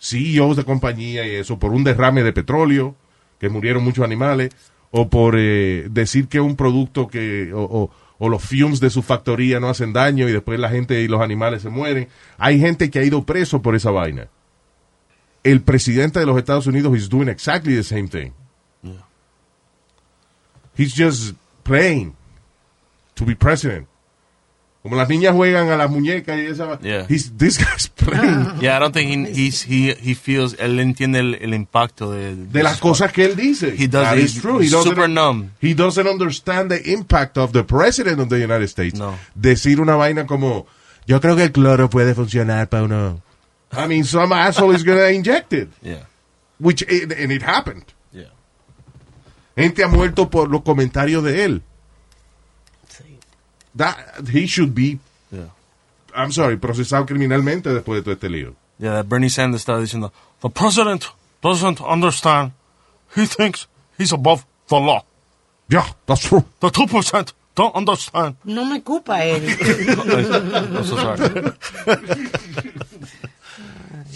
[0.00, 2.96] CEOs de compañía y eso, por un derrame de petróleo,
[3.38, 4.50] que murieron muchos animales,
[4.90, 9.02] o por eh, decir que un producto que, o, o- o los fumes de su
[9.02, 12.08] factoría no hacen daño y después la gente y los animales se mueren.
[12.38, 14.28] Hay gente que ha ido preso por esa vaina.
[15.46, 18.32] El presidente de los Estados Unidos is doing exactly the same thing.
[20.76, 22.14] He's just playing
[23.14, 23.86] to be president.
[24.82, 26.78] Como las niñas juegan a las muñecas y esa.
[26.80, 27.06] Yeah.
[27.08, 28.52] He's, this guy's playing.
[28.60, 32.36] Yeah, I don't think he, he's, he, he feels, él entiende el, el impacto de,
[32.36, 33.74] de las cosas que él dice.
[33.76, 34.60] He does, That is true.
[34.60, 35.50] He super numb.
[35.60, 38.98] he doesn't understand the impact of the president of the United States.
[38.98, 39.14] No.
[39.34, 40.66] Decir una vaina como,
[41.06, 43.22] yo creo que el cloro puede funcionar para uno.
[43.72, 45.68] I mean, some asshole is gonna inject it.
[45.82, 46.04] Yeah.
[46.58, 47.84] Which, it, and it happened.
[48.12, 48.30] Yeah.
[49.56, 51.62] Gente ha muerto por los comentarios de él.
[53.74, 54.98] That, he should be,
[55.30, 55.50] Yeah.
[56.14, 58.54] I'm sorry, procesado criminalmente después de todo este lío.
[58.78, 61.10] Yeah, that Bernie Sanders estaba diciendo, the president
[61.42, 62.52] doesn't understand.
[63.14, 63.66] He thinks
[63.98, 65.04] he's above the law.
[65.68, 66.44] Yeah, that's true.
[66.60, 68.36] The 2% don't understand.
[68.44, 69.42] No me culpa él.
[70.76, 71.52] I'm so sorry.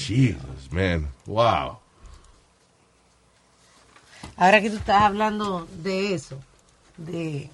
[0.06, 1.12] Jesus, man.
[1.26, 1.78] Wow.
[4.36, 6.40] Ahora que tú estás hablando de eso,
[6.96, 7.50] de,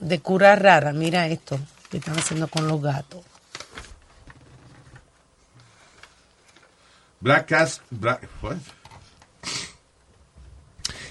[0.00, 1.58] de cura rara, mira esto
[1.90, 3.24] que están haciendo con los gatos.
[7.20, 7.82] Black Cast.
[7.90, 8.56] Black, what?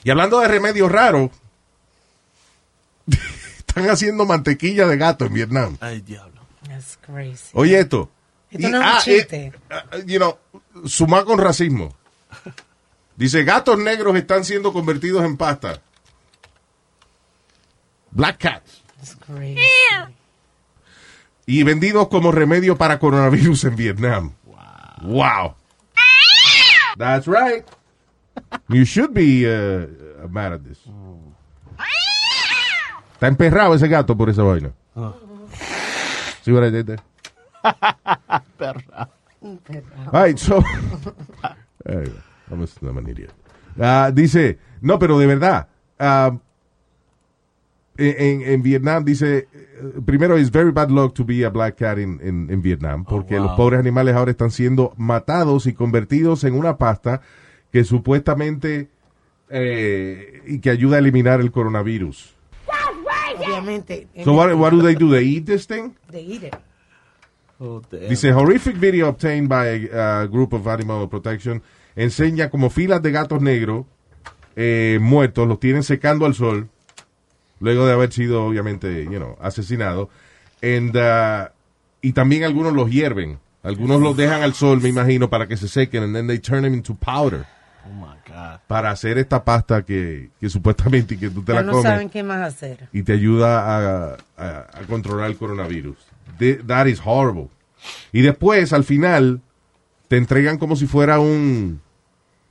[0.04, 1.32] Y hablando de remedios raros,
[3.58, 5.78] están haciendo mantequilla de gato en Vietnam.
[5.82, 6.42] Ay, diablo.
[6.68, 7.50] That's crazy.
[7.54, 8.10] Oye esto.
[8.56, 9.46] Esto Y- no es un ah, chiste.
[9.46, 10.38] eh, ah, you know,
[10.86, 11.94] suma con racismo.
[13.18, 15.82] Dice, gatos negros están siendo convertidos en pasta.
[18.12, 18.82] Black cats.
[18.98, 19.60] That's crazy.
[21.46, 24.34] Y vendidos como remedio para coronavirus en Vietnam.
[25.02, 25.56] Wow.
[26.98, 27.66] That's right.
[28.70, 30.80] You should be uh, mad at this.
[33.14, 34.72] Está emperrado ese gato por esa vaina.
[36.44, 37.02] See what I did there?
[39.42, 40.64] All right, so.
[41.86, 43.32] I'm a- I'm an idiot.
[43.80, 45.68] Ah, dice, no, pero de verdad.
[46.00, 46.38] ah,
[47.98, 49.48] en, en Vietnam dice, eh,
[50.06, 53.38] primero, es very bad luck to be a black cat in, in- en Vietnam, porque
[53.38, 53.48] wow.
[53.48, 57.22] los pobres animales ahora están siendo matados y convertidos en una pasta
[57.72, 58.90] que supuestamente
[59.50, 62.36] eh, y que ayuda a eliminar el coronavirus.
[63.38, 64.08] Obviamente.
[64.24, 65.10] So what, what do they do?
[65.12, 65.94] They eat this thing?
[66.10, 66.52] De ir.
[67.60, 67.82] Oh.
[68.10, 71.62] Dice, horrific video obtained by a group of animal protection
[71.96, 73.86] enseña como filas de gatos negros
[74.58, 76.68] eh, muertos, los tienen secando al sol,
[77.60, 80.10] luego de haber sido, obviamente, you know, asesinados.
[80.62, 81.50] And, uh,
[82.02, 83.40] y también algunos los hierven.
[83.64, 86.62] Algunos los dejan al sol, me imagino, para que se sequen, and then they turn
[86.64, 87.46] them into powder.
[87.86, 88.60] Oh, my God.
[88.68, 92.10] Para hacer esta pasta que, que supuestamente que tú te Ya la no comes saben
[92.10, 92.88] qué más hacer.
[92.94, 95.98] y te ayuda a, a- a controlar el coronavirus.
[96.38, 97.50] Th- that is horrible.
[98.12, 99.42] Y después, al final,
[100.08, 101.82] te entregan como si fuera un,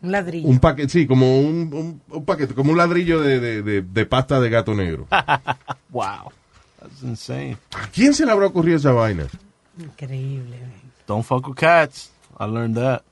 [0.02, 0.48] Un ladrillo.
[0.48, 4.06] un paquete, sí, como un, un- un paquete, como un ladrillo de, de- de- de
[4.06, 5.06] pasta de gato negro.
[5.10, 5.40] ¿A
[5.90, 6.32] Wow.
[6.80, 7.56] That's insane.
[7.94, 9.26] quién se le habrá ocurrido esa vaina?
[9.78, 10.58] Increíble.
[11.06, 12.10] Don't fuck with cats.
[12.38, 13.02] I learned that.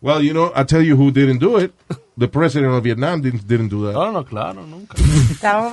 [0.00, 1.72] Well, you know, I tell you who didn't do it.
[2.16, 3.92] The president of Vietnam didn't, didn't do that.
[3.94, 4.96] No, no, claro, nunca.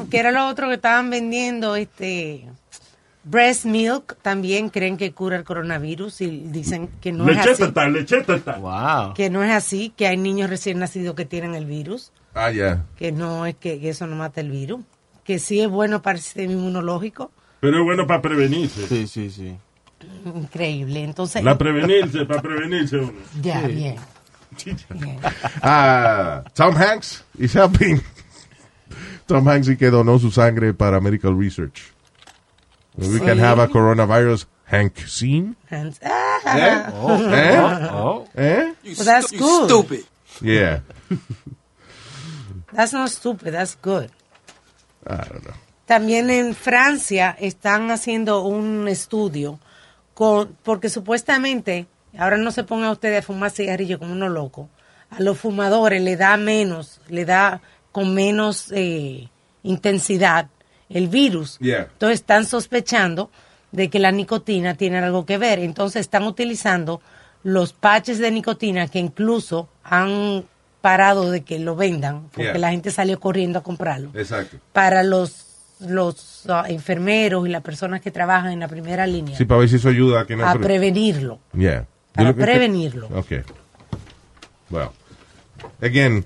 [0.09, 2.45] Que era lo otro que estaban vendiendo, este
[3.23, 7.63] breast milk, también creen que cura el coronavirus y dicen que no es Lecheta así.
[7.63, 8.57] está, lecheta está.
[8.57, 9.13] Wow.
[9.13, 12.85] Que no es así, que hay niños recién nacidos que tienen el virus, Ah, ya.
[12.95, 14.81] que no es que, que eso no mata el virus,
[15.23, 17.31] que sí es bueno para el sistema inmunológico.
[17.59, 18.87] Pero es bueno para prevenirse.
[18.87, 19.55] Sí, sí, sí.
[20.25, 21.03] Increíble.
[21.03, 23.11] Entonces, La prevenirse, para prevenirse uno.
[23.41, 23.95] ya, bien.
[24.65, 25.19] bien.
[25.61, 28.01] Ah, Tom Hanks is helping.
[29.25, 31.81] Tom Hanks y que donó su sangre para medical research.
[32.99, 35.55] We can have a coronavirus Hank scene.
[35.69, 36.91] Hands- ah, ¿Eh?
[36.93, 38.27] Oh.
[38.35, 38.73] ¿Eh?
[38.83, 40.05] well, that's good.
[40.41, 40.81] Yeah.
[42.71, 44.11] That's not stupid, that's good.
[45.07, 45.53] I don't know.
[45.87, 49.59] También en Francia están haciendo un estudio
[50.13, 54.69] con, porque supuestamente, ahora no se ponga usted a fumar cigarrillo como uno loco,
[55.09, 57.59] a los fumadores le da menos, le da
[57.91, 59.29] con menos eh,
[59.63, 60.47] intensidad
[60.89, 61.57] el virus.
[61.59, 61.87] Yeah.
[61.91, 63.29] Entonces están sospechando
[63.71, 65.59] de que la nicotina tiene algo que ver.
[65.59, 67.01] Entonces están utilizando
[67.43, 70.43] los patches de nicotina que incluso han
[70.81, 72.57] parado de que lo vendan, porque Yeah.
[72.57, 74.57] la gente salió corriendo a comprarlo Exacto.
[74.73, 75.45] para los
[75.79, 79.69] los ah, enfermeros y las personas que trabajan en la primera línea Sí, para ver
[79.69, 80.45] si eso ayuda a que no...
[80.45, 81.39] a prevenirlo.
[81.53, 81.85] Yeah.
[82.11, 83.07] Para prevenirlo.
[83.15, 83.31] Ok.
[84.69, 84.89] Well,
[85.81, 86.25] again,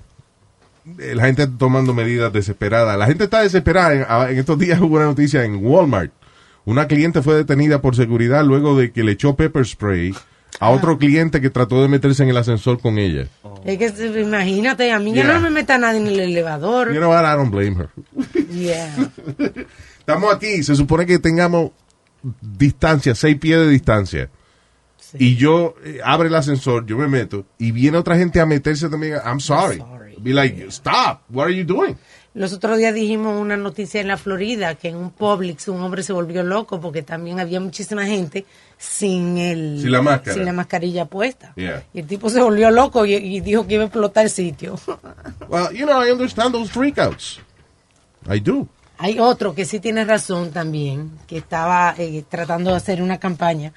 [0.98, 2.98] la gente tomando medidas desesperadas.
[2.98, 3.94] La gente está desesperada.
[3.94, 6.12] En, ah, en estos días hubo una noticia en Walmart.
[6.66, 10.14] Una cliente fue detenida por seguridad luego de que le echó pepper spray
[10.60, 13.28] a otro cliente que trató de meterse en el ascensor con ella.
[13.66, 16.94] Es que eh, imagínate, a mí ya no me meta nadie en el elevador.
[16.94, 17.24] You know what?
[17.24, 17.90] I don't blame her.
[18.50, 19.12] Yeah.
[20.00, 20.64] Estamos aquí.
[20.64, 21.72] Se supone que tengamos
[22.42, 24.30] distancia, seis pies de distancia,
[25.16, 28.90] y yo eh, abre el ascensor, yo me meto, y viene otra gente a meterse
[28.90, 29.78] también, I'm sorry.
[29.78, 30.03] sorry.
[30.24, 31.96] Be like, stop, what are you doing?
[32.34, 36.02] Los otros días dijimos una noticia en la Florida que en un Publix un hombre
[36.02, 38.46] se volvió loco porque también había muchísima gente
[38.78, 40.34] sin el Sin la máscara.
[40.34, 41.54] sin la mascarilla puesta.
[41.56, 41.84] Yeah.
[41.94, 44.80] Y el tipo se volvió loco y, y dijo que iba a explotar el sitio.
[45.50, 47.40] Well, you know, I understand those freakouts.
[48.28, 48.68] I do.
[48.98, 53.74] Hay otro que sí tiene razón también, que estaba eh, tratando de hacer una campaña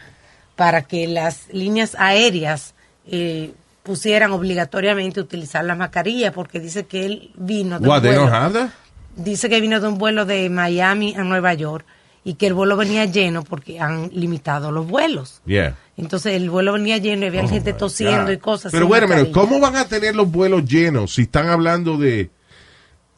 [0.54, 2.74] para que las líneas aéreas
[3.06, 3.52] eh,
[3.86, 8.70] pusieran obligatoriamente utilizar la mascarilla porque dice que él vino de What, un vuelo.
[9.14, 11.86] dice que vino de un vuelo de Miami a Nueva York
[12.24, 15.40] y que el vuelo venía lleno porque han limitado los vuelos.
[15.46, 15.76] Yeah.
[15.96, 18.32] Entonces el vuelo venía lleno y había Oh, gente tosiendo God.
[18.32, 18.72] y cosas.
[18.72, 19.06] Pero bueno.
[19.32, 22.30] ¿cómo van a tener los vuelos llenos si están hablando de,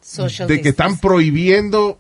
[0.03, 1.99] Social de que están prohibiendo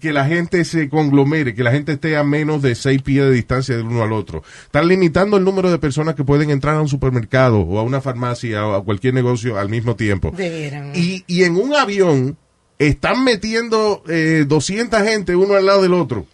[0.00, 3.32] que la gente se conglomere, que la gente esté a menos de seis pies de
[3.32, 4.42] distancia del uno al otro?
[4.64, 8.00] Están limitando el número de personas que pueden entrar a un supermercado o a una
[8.00, 10.32] farmacia o a cualquier negocio al mismo tiempo.
[10.36, 10.92] Debieran.
[10.94, 12.36] Y, y en un avión
[12.78, 16.26] están metiendo eh, 200 gente uno al lado del otro.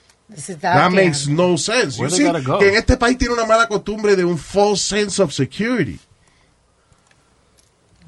[0.61, 2.01] That makes no sense.
[2.01, 2.59] You see, go?
[2.59, 5.99] que en este país tiene una mala costumbre de un false sense of security.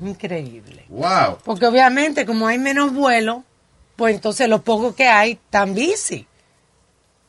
[0.00, 0.84] Increíble.
[0.88, 1.38] Wow.
[1.44, 3.38] Porque obviamente como hay menos vuelos,
[3.96, 6.26] pues entonces los pocos que hay están bici.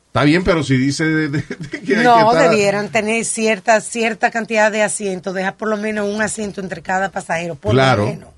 [0.08, 3.23] Está bien, pero si dice de- de- de que hay que No, estar- debieran tener
[3.25, 7.71] cierta cierta cantidad de asientos, dejar por lo menos un asiento entre cada pasajero, por
[7.73, 8.03] Claro.
[8.06, 8.30] lo menos.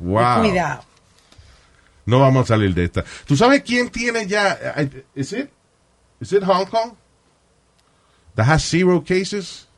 [0.00, 0.40] Wow.
[0.40, 0.84] Cuidado.
[2.04, 3.04] No vamos a salir de esta.
[3.26, 4.58] ¿Tú sabes quién tiene ya?
[4.76, 5.48] eh, ¿Es it?
[6.20, 6.92] ¿Es it Hong Kong?
[8.34, 9.68] That has zero cases?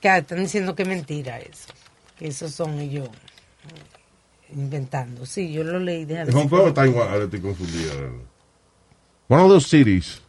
[0.00, 1.68] Están diciendo que es mentira eso.
[2.18, 3.10] Que esos son ellos eh,
[4.54, 5.26] inventando.
[5.26, 6.04] Sí, yo lo leí.
[6.04, 7.08] ver ¿Hong Kong o Taiwán?
[7.08, 7.92] Ahora estoy confundido.
[9.28, 10.20] One of those cities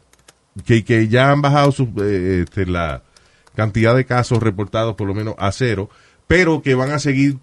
[0.66, 3.04] que, que ya han bajado su, eh, este, la
[3.56, 5.90] cantidad de casos reportados por lo menos a cero,
[6.28, 7.38] pero que van a seguir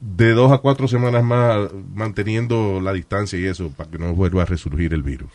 [0.00, 4.42] de dos a cuatro semanas más manteniendo la distancia y eso para que no vuelva
[4.42, 5.30] a resurgir el virus.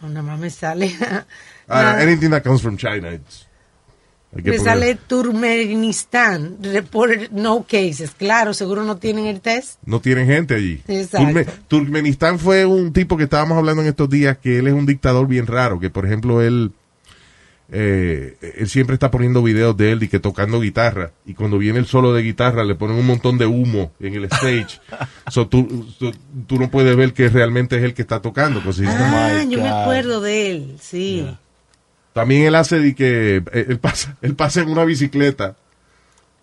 [0.00, 0.92] No, nada más me sale.
[1.68, 3.47] Nada- anything that comes from China, it's-
[4.32, 6.58] me poner- sale Turkmenistán.
[6.62, 8.10] Reported no cases.
[8.16, 9.78] Claro, seguro no tienen el test.
[9.84, 10.80] no tienen gente allí.
[10.88, 11.26] Exacto.
[11.28, 14.86] Turme- Turkmenistán fue un tipo que estábamos hablando en estos días que él es un
[14.86, 16.72] dictador bien raro, que por ejemplo él
[17.70, 21.78] eh, él siempre está poniendo videos de él y que tocando guitarra y cuando viene
[21.78, 24.80] el solo de guitarra le ponen un montón de humo en el stage.
[25.30, 26.10] so, tú, so,
[26.46, 28.62] tú no puedes ver que realmente es el que está tocando.
[28.62, 30.76] pues, Ah, yo me acuerdo de él.
[30.80, 31.26] Sí.
[32.12, 35.56] También él hace de que eh, él pasa, él pasa en una bicicleta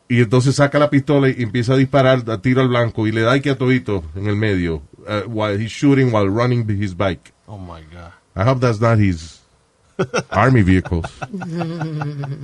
[0.08, 3.22] y entonces saca la pistola y empieza a disparar a tiro al blanco y le
[3.22, 7.34] da que a todito en el medio uh, while he's shooting while running his bike.
[7.48, 8.12] Oh my God.
[8.36, 9.42] I hope that's not his
[10.30, 11.06] army vehicles.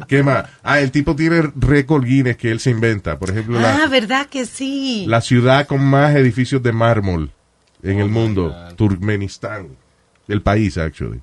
[0.07, 0.45] ¿Qué más?
[0.63, 3.19] Ah, el tipo tiene récord Guinness que él se inventa.
[3.19, 5.05] Por ejemplo, Ah, la, ¿verdad que sí?
[5.07, 7.31] la ciudad con más edificios de mármol
[7.83, 9.69] en el mundo, Turkmenistán.
[10.27, 11.21] El país, actually.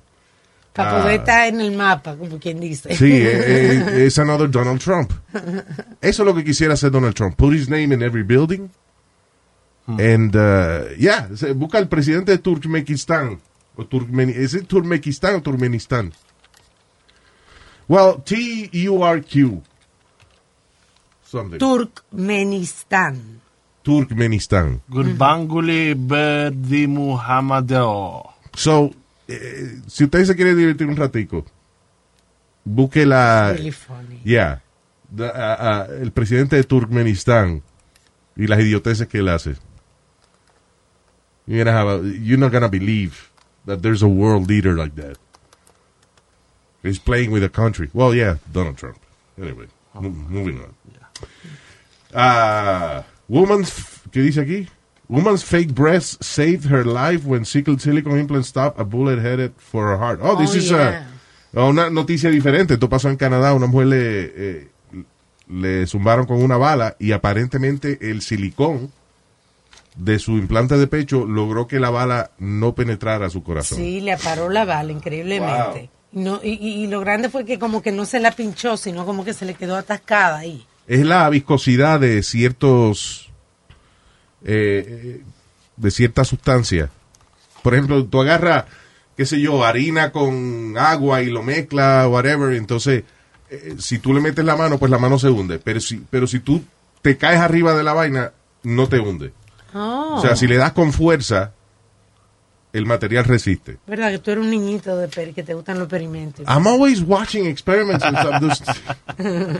[0.79, 1.01] Para Ah.
[1.03, 2.95] poder estar en el mapa, como quien dice.
[2.95, 5.11] Sí, eh, eh, es another Donald Trump.
[6.01, 7.35] Eso es lo que quisiera hacer Donald Trump.
[7.35, 8.69] Put his name in every building.
[9.87, 13.39] And, uh, yeah, busca el presidente de Turkmenistán.
[13.75, 16.13] O ¿Es Turkmenistán o Turkmenistán?
[17.87, 19.63] Well, T-U-R-Q.
[21.25, 21.57] Something.
[21.57, 23.41] Turkmenistán.
[23.83, 24.81] Turkmenistán.
[24.87, 28.23] Gurbanguly Berdi Muhammadeo.
[28.53, 28.91] So,
[29.29, 31.45] eh, si usted se quiere divertir un ratico,
[32.65, 33.55] busque la...
[33.71, 34.21] Funny.
[34.23, 34.61] Yeah.
[35.19, 37.63] Ah, ah, el presidente de Turkmenistán
[38.35, 39.55] y las idioteces que él hace.
[41.47, 43.29] You're, gonna have a- you're not gonna believe
[43.65, 45.17] that there's a world leader like that.
[46.83, 47.89] He's playing with a country.
[47.93, 48.97] Well, yeah, Donald Trump.
[49.41, 50.75] Anyway, mo- moving on.
[52.13, 53.71] Ah, woman's,
[54.11, 54.67] ¿qué dice aquí?
[55.09, 59.87] Woman's fake breast saved her life when silicone silicone implant stopped a bullet headed for
[59.87, 60.19] her heart.
[60.21, 61.07] Oh, this Oh, is yeah.
[61.55, 62.75] a, una noticia diferente.
[62.75, 63.53] Esto pasó en Canadá.
[63.55, 64.67] Una mujer le, eh,
[65.49, 68.91] le zumbaron con una bala y aparentemente el silicón
[69.95, 73.79] de su implante de pecho logró que la bala no penetrara su corazón.
[73.79, 75.89] Sí, le aparó la bala increíblemente.
[76.11, 79.05] No, y, y- y lo grande fue que como que no se la pinchó, sino
[79.05, 80.65] como que se le quedó atascada ahí.
[80.87, 83.28] es la viscosidad de ciertos
[84.43, 85.21] eh,
[85.77, 86.89] de cierta sustancia.
[87.63, 88.65] Por ejemplo, tú agarras,
[89.17, 93.03] qué sé yo, harina con agua y lo mezclas, whatever, entonces
[93.49, 96.27] eh, si tú le metes la mano, pues la mano se hunde, pero si pero
[96.27, 96.63] si tú
[97.01, 98.31] te caes arriba de la vaina,
[98.63, 99.33] no te hunde.
[99.73, 100.15] Oh.
[100.17, 101.53] O sea, si le das con fuerza,
[102.71, 103.77] el material resiste.
[103.87, 106.45] ¿Verdad que tú eres un niñito de peri, que te gustan los experimentos?
[106.47, 108.79] I'm always watching experiments and stuff.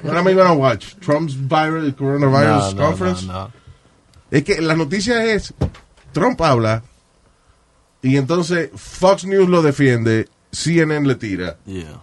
[0.04, 0.96] What am I gonna watch?
[1.02, 3.26] Trump's viral coronavirus No, no, conference.
[3.26, 3.52] no, no.
[4.32, 5.54] Es que la noticia es
[6.12, 6.84] Trump habla
[8.02, 12.02] y entonces Fox News lo defiende, CNN le tira Yeah,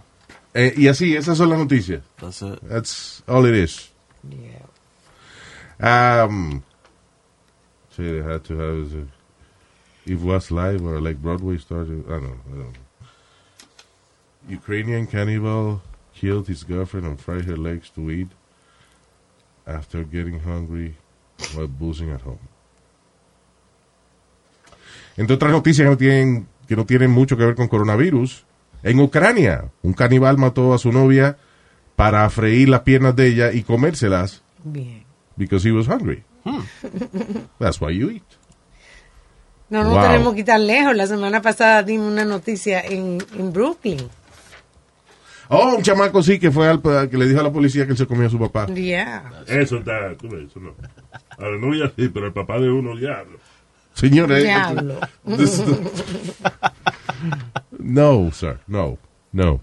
[0.54, 2.02] eh, y así esas son las noticias.
[2.20, 2.60] that's it.
[2.68, 3.90] That's all it is.
[4.28, 6.22] Yeah.
[6.24, 6.62] Um,
[7.90, 9.04] so they had to have uh,
[10.06, 12.04] if was live or like Broadway started.
[12.06, 12.38] I don't know.
[12.46, 12.80] I don't know.
[14.48, 15.82] Ukrainian cannibal
[16.14, 18.28] killed his girlfriend and fried her legs to eat
[19.66, 20.96] after getting hungry
[21.54, 22.38] while boozing at home.
[25.16, 28.44] Entre otras noticias que no tienen que no tienen mucho que ver con coronavirus,
[28.82, 31.38] en Ucrania un caníbal mató a su novia
[31.94, 35.04] para freír las piernas de ella y comérselas Bien.
[35.36, 36.24] because he was hungry.
[37.58, 38.22] That's why you eat.
[39.70, 40.02] No nos Wow.
[40.02, 40.94] tenemos que ir lejos.
[40.94, 43.98] La semana pasada dimos una noticia en, en Brooklyn.
[45.48, 47.96] Oh, un chamaco sí que fue al que le dijo a la policía que él
[47.98, 48.66] se comió a su papá.
[48.66, 49.44] Yeah.
[49.46, 50.74] Eso está, tú ves, eso no.
[51.38, 53.38] A la novia sí, pero el papá de uno, diablo.
[53.94, 55.00] Señores, Diablo.
[57.78, 58.98] no, sir, no,
[59.32, 59.60] no.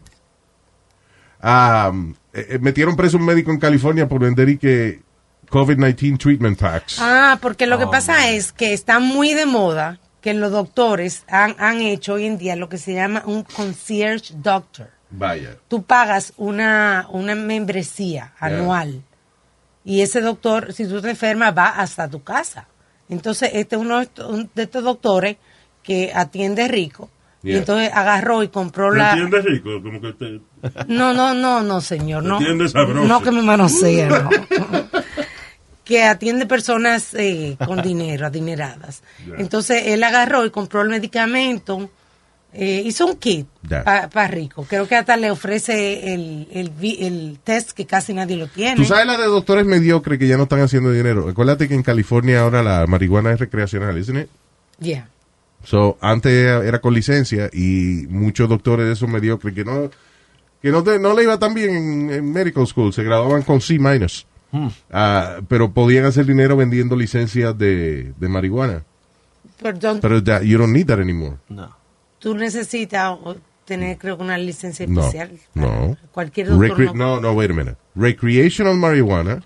[1.44, 5.02] Um, eh, eh, metieron preso un médico en California por vender y que
[5.50, 6.98] COVID-19 treatment packs.
[7.00, 11.56] Ah, porque lo que pasa es que está muy de moda que los doctores han,
[11.60, 14.90] han hecho hoy en día lo que se llama un concierge doctor.
[15.12, 15.58] Vaya.
[15.68, 19.06] Tú pagas una, una membresía Yeah.
[19.86, 22.68] Y ese doctor, si tú te enfermas, va hasta tu casa.
[23.10, 25.38] Entonces, este es uno de estos- doctores
[25.84, 27.10] que atiende rico.
[27.46, 29.12] Y entonces agarró y compró ¿Me la...
[29.12, 29.82] entiendes, Rico?
[29.84, 30.40] Como que te...
[30.88, 32.24] No, no, no, no, señor.
[32.24, 33.06] No, Atiende sabroso.
[33.06, 34.30] no que me manosea, no.
[35.84, 39.04] que atiende personas eh, con dinero, adineradas.
[39.38, 41.90] Entonces él agarró y compró el medicamento,
[42.54, 44.66] eh, hizo un kit para rico.
[44.70, 48.76] Creo que hasta le ofrece el, el, test que casi nadie lo tiene.
[48.76, 51.28] Tú sabes la de doctores mediocres que ya no están haciendo dinero.
[51.28, 54.28] Acuérdate que en California ahora la marihuana es recreacional, ¿isn't it?
[54.80, 55.08] Yeah.
[55.64, 59.90] So, antes era con licencia y muchos doctores de esos mediocres que no
[60.62, 63.60] que no, te- no le iba tan bien en, en medical school, se graduaban con
[63.62, 64.26] C minus,
[64.92, 68.84] Ah, pero podían hacer dinero vendiendo licencias de, de marihuana.
[69.62, 71.36] Perdón, Pero that- you don't need that anymore.
[71.50, 71.76] No.
[72.24, 73.18] Tú necesitas
[73.66, 75.38] tener, creo que una licencia No, especial.
[75.56, 75.98] no.
[76.14, 77.76] Cualquier doctor Recre- no- no, wait a minute.
[77.96, 79.44] Recreational marijuana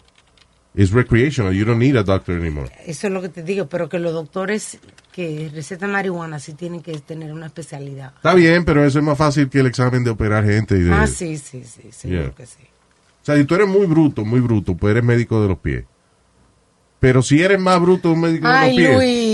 [0.75, 1.53] is recreational.
[1.55, 2.69] You don't need a doctor anymore.
[2.85, 4.77] Eso es lo que te digo, pero que los doctores
[5.11, 8.13] que recetan marihuana sí tienen que tener una especialidad.
[8.17, 10.77] Está bien, pero eso es más fácil que el examen de operar gente.
[10.77, 12.35] Y de, Ah, sí, sí, sí, seguro Yeah.
[12.35, 12.61] que sí.
[13.23, 15.83] O sea, si tú eres muy bruto, muy bruto, pues eres médico de los pies.
[16.99, 19.26] Pero si eres más bruto un médico de los pies, Luis,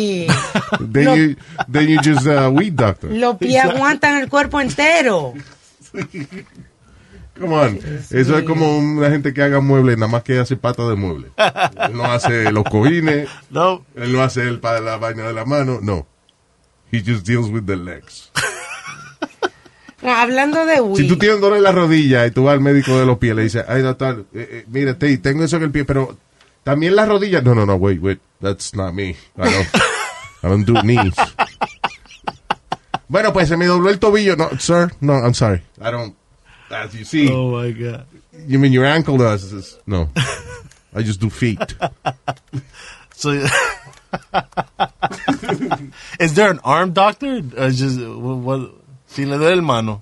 [0.92, 1.36] then, Lo- you,
[1.72, 3.10] then you just uh, weed doctor.
[3.12, 5.34] los pies aguantan el cuerpo entero.
[7.40, 7.80] Come on.
[8.12, 11.30] Eso es como una gente que haga muebles, nada más que hace pata de mueble.
[11.38, 13.84] Él no hace los cojines, No.
[13.96, 16.06] él no hace el pa- la vaina de la mano, no.
[16.92, 18.30] He just deals with the legs.
[20.04, 22.60] No, hablando de Si weed, tú tienes dolor en la rodilla y tú vas al
[22.62, 25.64] médico de los pies, le dices, ay doctor, eh, eh, mira, te- tengo eso en
[25.64, 26.18] el pie, pero
[26.64, 27.42] también la rodilla.
[27.42, 29.12] No, no, no, wait, wait, that's not me.
[29.12, 29.68] I don't,
[30.44, 31.16] I don't do knees.
[33.10, 34.36] Bueno, pues se me dobló el tobillo.
[34.36, 35.62] No, sir, no, I'm sorry.
[35.80, 36.16] I don't,
[36.72, 38.08] as you see, Oh my god.
[38.48, 39.78] you mean your ankle does this?
[39.86, 40.10] No,
[40.96, 41.60] I just do feet.
[43.16, 43.30] So,
[46.20, 47.42] is there an arm doctor?
[47.58, 48.72] Or just what, what?
[49.06, 50.02] Si le doy el mano.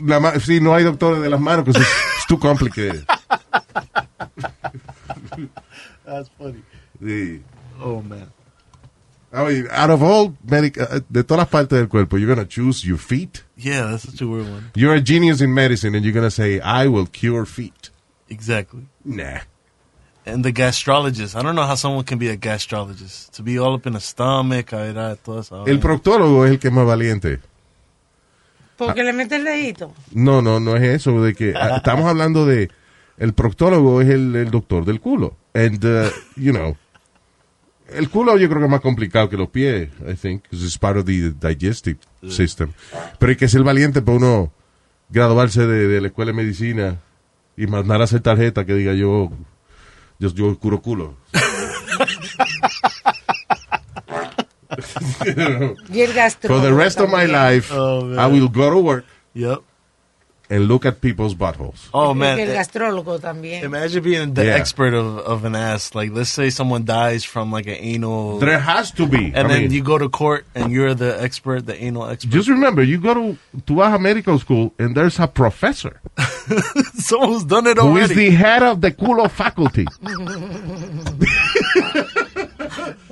[0.00, 3.04] La ma- sí, no hay doctores de las manos, because it's, it's too complicated.
[6.04, 6.62] That's funny.
[7.02, 7.42] Sí.
[7.80, 8.30] Oh man.
[9.32, 12.46] I mean, out of all medic, uh, de todas las partes del cuerpo, you're gonna
[12.46, 13.44] choose your feet?
[13.56, 14.70] Yeah, that's such a weird one.
[14.74, 17.90] You're a genius in medicine and you're going to say, I will cure feet.
[18.28, 18.86] Exactly.
[19.04, 19.40] Nah.
[20.26, 21.34] And the gastrologist.
[21.36, 23.30] I don't know how someone can be a gastrologist.
[23.32, 26.86] To be all up in the stomach, a El proctólogo es el que es más
[26.86, 27.40] valiente.
[28.76, 29.92] porque le mete el dedito.
[30.12, 31.22] No, no, no es eso.
[31.22, 32.70] De que ah, estamos hablando de.
[33.18, 35.36] El proctólogo es el, el doctor del culo.
[35.54, 36.76] And, uh, you know.
[37.94, 40.78] El culo yo creo que es más complicado que los pies, I think, because it's
[40.78, 42.72] part of the digestive system.
[43.18, 44.52] Pero hay que ser valiente para uno
[45.10, 46.98] graduarse de, de la escuela de medicina
[47.56, 49.30] y mandar a hacer tarjeta que diga yo,
[50.18, 51.16] yo, yo curo culo.
[55.92, 56.48] Y el gastro.
[56.54, 58.14] For the rest of my life, Oh.
[58.14, 59.60] I will go to work Yep.
[60.52, 61.88] And look at people's buttholes.
[61.94, 63.64] Oh man, el gastrólogo también.
[63.64, 64.56] imagine being the Yeah.
[64.60, 65.94] expert of, of an ass.
[65.94, 69.32] Like, let's say someone dies from like an anal, There has to be.
[69.34, 72.30] and I then mean, you go to court and you're the expert, the anal expert.
[72.30, 76.00] just remember, you go to, tú vas a medical school and there's a professor
[76.94, 77.88] Someone who's done it already.
[77.90, 78.28] who is already.
[78.30, 79.86] the head of the culo faculty.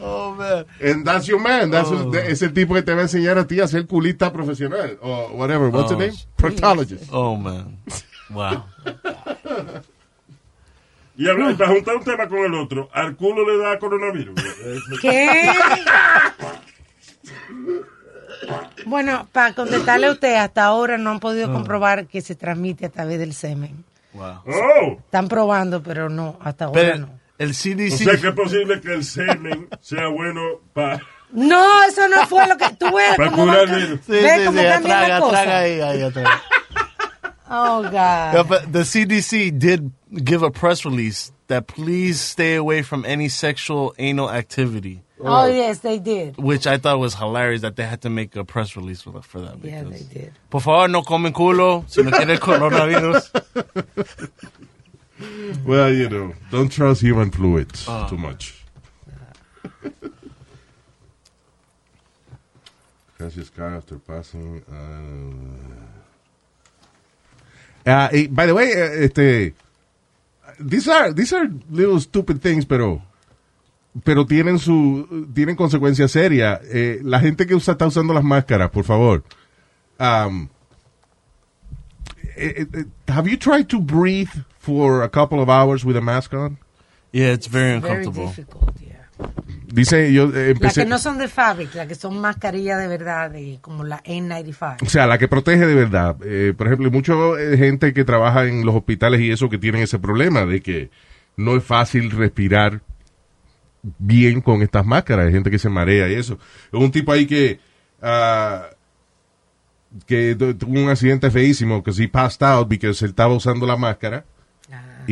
[0.02, 1.70] oh man, And that's your man.
[1.70, 2.12] That's Oh.
[2.14, 4.98] es el tipo que te va a enseñar a ti a ser culista profesional.
[5.02, 5.68] O whatever.
[5.68, 6.18] What's Oh, the name?
[6.36, 7.04] Proctologist.
[7.12, 7.78] oh man,
[8.30, 8.64] wow.
[11.16, 14.40] Y habla- para juntar un tema con el otro, al culo le da coronavirus.
[15.02, 15.50] ¿Qué?
[18.86, 22.88] Bueno, para contestarle a usted, hasta ahora no han podido comprobar que se transmite a
[22.88, 23.84] través del semen.
[24.14, 24.40] Wow.
[24.46, 27.19] Oh, Están probando, pero no, hasta ahora Pero no.
[27.40, 27.96] El o CDC.
[28.04, 31.00] sea que es posible que el semen sea bueno para...
[31.32, 33.16] No, eso no fue lo que tú ves.
[33.16, 34.00] Para curar virus.
[34.04, 35.10] Sí, ¿Ves sí, cómo sí, cosas?
[35.22, 36.40] atraga ahí, ahí atrás.
[37.52, 37.90] Oh, God.
[37.92, 39.90] Yeah, but the CDC did
[40.22, 45.80] give a press release that please stay away from any sexual anal activity, Oh, yes,
[45.80, 46.36] they did.
[46.38, 49.40] which I thought was hilarious that they had to make a press release for, for
[49.40, 49.58] that.
[49.64, 50.32] Yeah, they did.
[50.48, 53.30] Por favor, no comen culo si no quieren coronavirus.
[55.66, 58.06] Well, you know, don't trust human fluids Ah.
[58.08, 58.54] too much.
[63.18, 64.62] Gracias, Carl, after passing.
[64.66, 65.74] Uh,
[67.90, 69.54] uh, y, by the way, eh, este,
[70.58, 73.02] these are these are little stupid things, pero
[74.04, 76.60] pero tienen su tienen consecuencias serias.
[76.72, 79.22] Eh, la gente que usa está usando las máscaras, por favor.
[79.98, 80.48] Um,
[82.36, 84.30] eh, eh, have you tried to breathe
[84.60, 86.58] for a couple of hours with a mask on?
[87.12, 88.28] Yeah, it's very Very uncomfortable.
[88.28, 88.96] difficult, yeah.
[89.66, 90.82] Dice, yo eh, Las empecé...
[90.84, 94.82] que no son de fábrica, las que son mascarillas de verdad, de, como la N95.
[94.82, 96.16] O sea, la que protege de verdad.
[96.24, 99.58] Eh, por ejemplo, hay mucha eh, gente que trabaja en los hospitales y eso que
[99.58, 100.90] tienen ese problema de que
[101.36, 102.80] no es fácil respirar
[103.98, 105.26] bien con estas máscaras.
[105.26, 106.38] Hay gente que se marea y eso.
[106.72, 107.58] Un tipo ahí que
[108.02, 108.66] ah,
[110.06, 113.76] que tu- tuvo un accidente feísimo que sí passed out porque él estaba usando la
[113.76, 114.24] máscara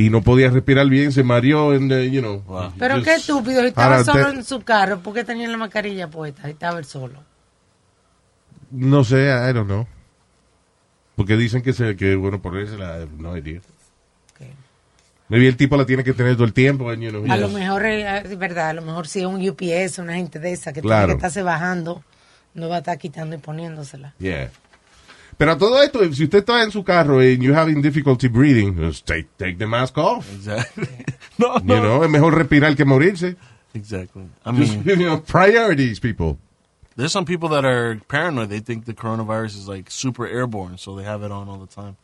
[0.00, 2.40] y no podía respirar bien, se mareó and, uh, you know.
[2.46, 2.72] Wow.
[2.78, 6.08] Pero just- qué estúpido, estaba solo te- en su carro, ¿por qué tenía la mascarilla
[6.08, 6.42] puesta?
[6.44, 7.22] Si Estaba él solo.
[8.70, 9.86] No sé, I don't know.
[11.16, 13.60] Porque dicen que, se, que bueno, por eso la no idea.
[15.30, 16.88] Maybe el tipo la tiene que tener todo el tiempo.
[16.90, 19.46] and, you know, A lo mejor, eh, es verdad, a lo mejor si es un
[19.46, 21.06] UPS, una gente de esa que Claro.
[21.08, 22.02] tiene que estarse bajando,
[22.54, 24.14] no va a estar quitando y poniéndosela.
[24.18, 24.50] Yeah.
[25.38, 28.74] Pero a todo esto, si usted está en su carro and you're having difficulty breathing,
[28.76, 30.26] just take, take the mask off.
[30.34, 30.88] Exactly.
[31.38, 31.80] no, You no.
[31.80, 33.36] know, es mejor respirar que morirse.
[33.72, 34.24] Exactly.
[34.44, 36.38] I Just, mean, you know, priorities, people.
[36.96, 38.48] there's some people that are paranoid.
[38.48, 41.72] They think the coronavirus is like super airborne, so they have it on all the
[41.72, 41.96] time,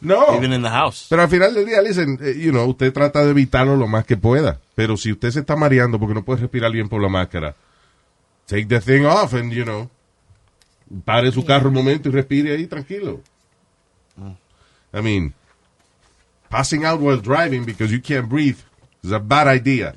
[0.00, 0.34] No.
[0.38, 1.08] even in the house.
[1.10, 4.06] Pero al final del día, listen, eh, you know, usted trata de evitarlo lo más
[4.06, 4.58] que pueda.
[4.74, 7.54] Pero si usted se está mareando porque no puede respirar bien por la máscara,
[8.46, 9.90] take the thing off and, you know,
[11.04, 13.20] pare su carro un momento y respire ahí tranquilo.
[14.92, 15.34] I mean,
[16.50, 18.58] passing out while driving because you can't breathe
[19.02, 19.94] is a bad idea.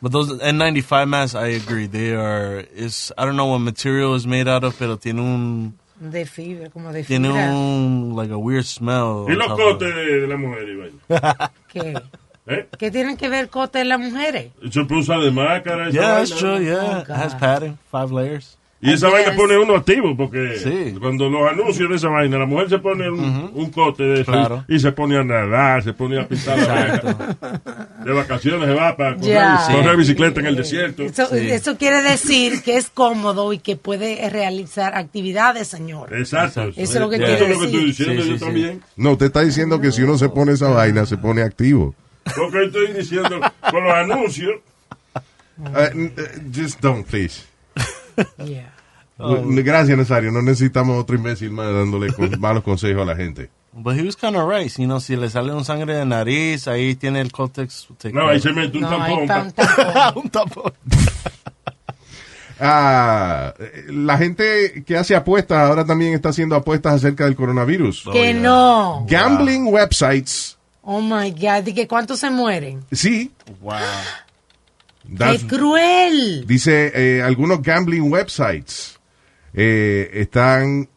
[0.00, 1.86] But those N95 masks, I agree.
[1.86, 2.64] They are.
[2.74, 6.70] Is I don't know what material is made out of, pero tiene un De fibra,
[6.70, 9.26] como de tiene un like a weird smell.
[9.28, 9.94] Y on los top of cotes it.
[9.94, 11.00] de, de la mujer, Iván.
[11.68, 11.94] ¿Qué?
[12.46, 12.68] ¿Eh?
[12.78, 14.50] ¿Qué tienen que ver cote de las mujeres?
[14.70, 15.88] Se puso de máscara.
[15.88, 16.58] esa Yeah, that's true.
[16.58, 18.56] Yeah, Oh, it has padding, five layers.
[18.86, 20.94] Y esa vaina pone uno activo, porque Sí.
[21.00, 24.30] cuando los anuncios de esa vaina, la mujer se pone un, un cote de eso
[24.30, 24.64] Claro.
[24.68, 27.38] y se pone a nadar, se pone a pintar la vaina.
[28.04, 31.02] De vacaciones se va para correr, bicicleta en el desierto.
[31.02, 31.50] Eso, Sí.
[31.50, 36.14] eso quiere decir que es cómodo y que puede realizar actividades, señor.
[36.14, 36.64] Exacto.
[36.64, 38.06] Eso es lo que Eso quiere es lo que estoy decir.
[38.06, 38.82] diciendo Sí, yo también.
[38.96, 41.94] No, usted está diciendo que si uno se pone esa vaina, se pone activo.
[42.36, 44.52] Porque estoy diciendo con los anuncios.
[45.56, 47.44] Uh, n- uh, just don't, please.
[48.44, 48.73] Yeah.
[49.18, 50.32] Gracias, Nazario.
[50.32, 53.48] No necesitamos otro imbécil más dándole con- malos consejos a la gente.
[53.72, 54.70] But he was kind of right.
[54.78, 57.88] You know, si le sale un sangre de nariz, ahí tiene el Cortex.
[57.98, 59.20] take No, ahí se mete un No, tampón.
[60.16, 60.72] un tampón.
[60.86, 60.92] un.
[62.60, 63.52] Ah,
[63.88, 68.04] la gente que hace apuestas ahora también está haciendo apuestas acerca del coronavirus.
[68.12, 69.04] Que no.
[69.08, 71.66] Gambling websites, Oh my God.
[71.66, 72.84] ¿Y que cuántos se mueren?
[72.92, 73.32] sí.
[73.60, 73.72] Wow.
[75.18, 76.44] that's- ¡Qué cruel!
[76.46, 78.93] dice, eh, algunos gambling websites
[79.54, 80.88] eh, están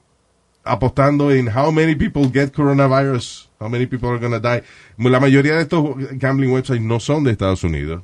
[0.63, 4.63] apostando en how many people get coronavirus, how many people are gonna die.
[4.97, 8.03] La mayoría de estos gambling websites no son de Estados Unidos.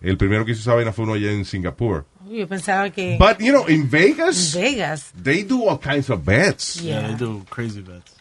[0.00, 2.04] El primero que hizo esa vaina fue uno allá en Singapur.
[2.30, 5.12] Yo pensaba que But, you know, in en Vegas, Vegas.
[5.22, 6.80] they do all kinds of bets.
[6.80, 7.08] Yeah, Yeah.
[7.08, 8.12] they do crazy bets.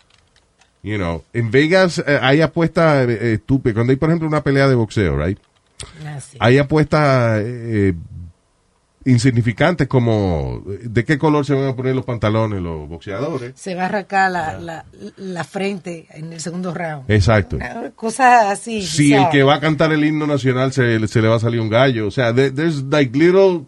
[0.84, 3.74] You know, en Vegas eh, hay apuestas eh, estúpidas.
[3.74, 5.40] Cuando hay, por ejemplo, una pelea de boxeo, right?
[6.08, 6.38] Así.
[6.40, 7.94] Hay apuestas eh,
[9.06, 13.54] insignificantes como de qué color se van a poner los pantalones los boxeadores.
[13.56, 14.86] Se va a arrancar la, la,
[15.18, 17.10] la frente en el segundo round.
[17.10, 17.58] Exacto.
[17.96, 18.82] Cosas así.
[18.86, 21.60] Si el que va a cantar el himno nacional se, se le va a salir
[21.62, 22.08] un gallo.
[22.08, 23.66] O sea, there- there's like little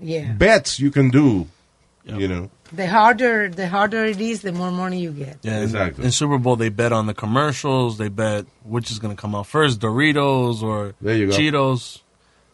[0.00, 0.34] Yeah.
[0.36, 1.46] bets you can do,
[2.04, 2.50] you know.
[2.74, 5.36] The harder, the harder it is, the more money you get.
[5.42, 6.04] Yeah, in- Exactly.
[6.06, 7.98] In Super Bowl, they bet on the commercials.
[7.98, 11.36] They bet which is going to come out first, Doritos or There you go.
[11.36, 12.00] Cheetos.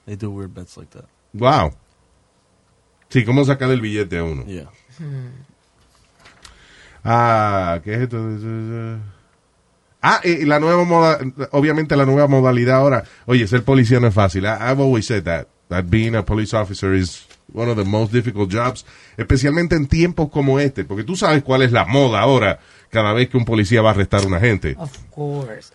[0.07, 1.05] They do weird bets like that.
[1.33, 1.73] Wow.
[3.09, 4.45] Sí, cómo sacar el billete a uno.
[4.45, 4.71] Yeah.
[7.05, 8.19] Ah, ¿qué es esto?
[10.03, 11.19] Ah, y la nueva moda,
[11.53, 13.05] obviamente la nueva modalidad ahora.
[13.27, 14.45] Oye, ser policía no es fácil.
[14.45, 15.47] I- I've always said that.
[15.69, 18.87] That being a police officer is one of the most difficult jobs,
[19.19, 22.59] especialmente en tiempos como este, porque tú sabes cuál es la moda ahora
[22.91, 24.77] cada vez que un policía va a arrestar a una gente.
[24.79, 25.73] Of course.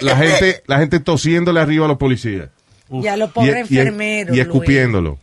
[0.00, 2.48] La gente, la gente tosiéndole arriba a los policías.
[2.92, 4.36] Y a los Y- pobres y- enfermeros.
[4.36, 5.18] Y, escupiéndolo.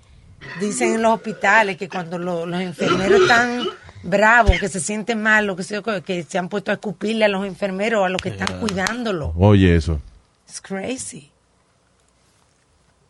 [0.59, 3.63] Dicen en los hospitales que cuando lo- los enfermeros están
[4.03, 7.27] bravos, que se sienten mal, lo que, sea, que se han puesto a escupirle a
[7.27, 9.33] los enfermeros, a los que están cuidándolo.
[9.37, 9.99] Oye, eso.
[10.47, 11.29] It's crazy.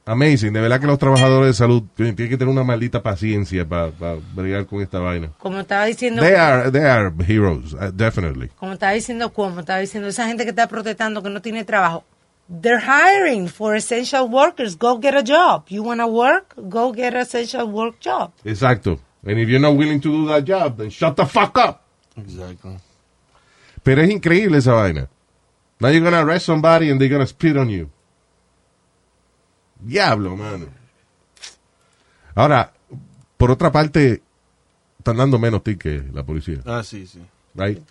[0.05, 0.53] Amazing.
[0.53, 3.91] De verdad que los trabajadores de salud tienen tienen que tener una maldita paciencia para
[4.33, 5.29] bregar con esta vaina.
[5.37, 8.47] Como estaba diciendo, They are, they are heroes, uh, definitely.
[8.57, 12.03] como estaba diciendo, como estaba diciendo, esa gente que está protestando que no tiene trabajo.
[12.49, 14.75] They're hiring for essential workers.
[14.75, 15.67] Go get a job.
[15.69, 16.55] You want to work?
[16.67, 18.33] Go get an essential work job.
[18.43, 18.99] Exacto.
[19.23, 21.83] And if you're not willing to do that job, then shut the fuck up.
[22.17, 22.77] Exactly.
[23.83, 25.07] Pero es increíble esa vaina.
[25.79, 27.89] Now you're gonna arrest somebody and they're gonna spit on you.
[29.79, 30.67] Diablo, mano.
[32.35, 32.73] Ahora,
[33.37, 34.21] por otra parte,
[34.97, 36.59] están dando menos tickets la policía.
[36.65, 37.21] Ah, sí, sí.
[37.55, 37.81] Right?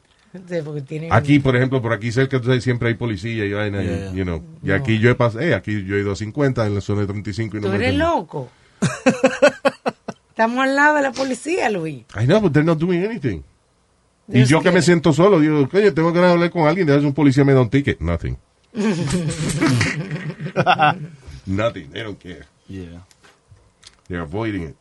[1.11, 4.12] Aquí, por ejemplo, por aquí cerca, tú sabes, siempre hay policía y vaina, y, Yeah.
[4.12, 4.43] you know.
[4.62, 7.03] Y aquí yo he pasado, eh, aquí yo he ido a 50 en la zona
[7.03, 8.51] de 35 y no Tú eres loco.
[10.29, 12.05] Estamos al lado de la policía, Luis.
[12.20, 13.43] I know, but they're not doing anything.
[14.29, 17.14] Y yo que me siento solo, digo, coño, tengo que hablar con alguien, de un
[17.14, 17.99] policía me da un ticket.
[18.01, 18.37] Nothing.
[21.47, 21.91] Nothing.
[21.91, 22.45] They don't care.
[22.68, 23.01] Yeah.
[24.07, 24.76] They're avoiding it.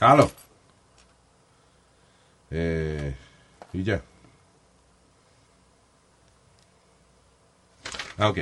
[0.00, 0.30] Halo.
[2.50, 3.14] Eh,
[3.72, 4.02] y ya.
[8.18, 8.38] Ah, ok.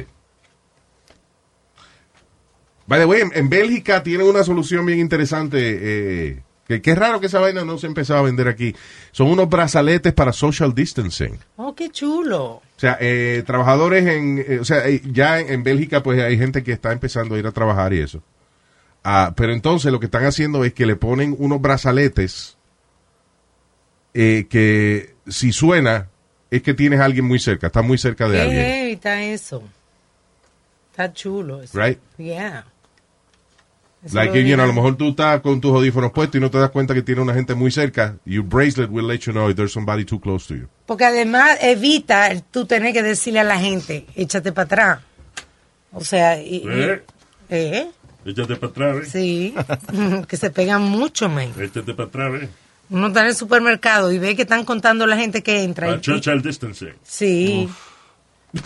[2.87, 5.59] By the way, en, en Bélgica tienen una solución bien interesante.
[5.61, 8.77] Eh, que, que es raro que esa vaina no se ha empezado a vender aquí.
[9.11, 11.39] Son unos brazaletes para social distancing.
[11.57, 12.45] Oh, qué chulo.
[12.45, 16.37] O sea, eh, trabajadores en, eh, o sea, eh, ya en, en Bélgica pues hay
[16.37, 18.23] gente que está empezando a ir a trabajar y eso.
[19.03, 22.58] Ah, pero entonces lo que están haciendo es que le ponen unos brazaletes
[24.15, 26.09] eh, que si suena
[26.51, 28.61] es que tienes a alguien muy cerca, está muy cerca de alguien.
[28.65, 29.63] heavy está eso.
[30.91, 31.79] Está chulo eso.
[31.79, 31.99] Right?
[32.17, 32.65] Yeah.
[34.05, 36.41] Eso Like, lo you know, a lo mejor tú estás con tus audífonos puestos y
[36.41, 38.17] no te das cuenta que tiene una gente muy cerca.
[38.25, 40.69] Your bracelet will let you know if there's somebody too close to you.
[40.87, 45.01] Porque además evita el tú tener que decirle a la gente, échate para atrás.
[45.93, 47.03] O sea, y- ¿Eh?
[47.51, 47.91] ¿eh?
[48.25, 49.05] Échate para atrás, ¿eh?
[49.11, 49.55] Sí,
[50.29, 51.53] que se pegan mucho, man.
[51.61, 52.49] Échate para atrás, ¿eh?
[52.91, 55.97] Uno está en el supermercado y ve que están contando la gente que entra.
[55.97, 56.95] Y- social distancing.
[57.03, 57.69] Sí.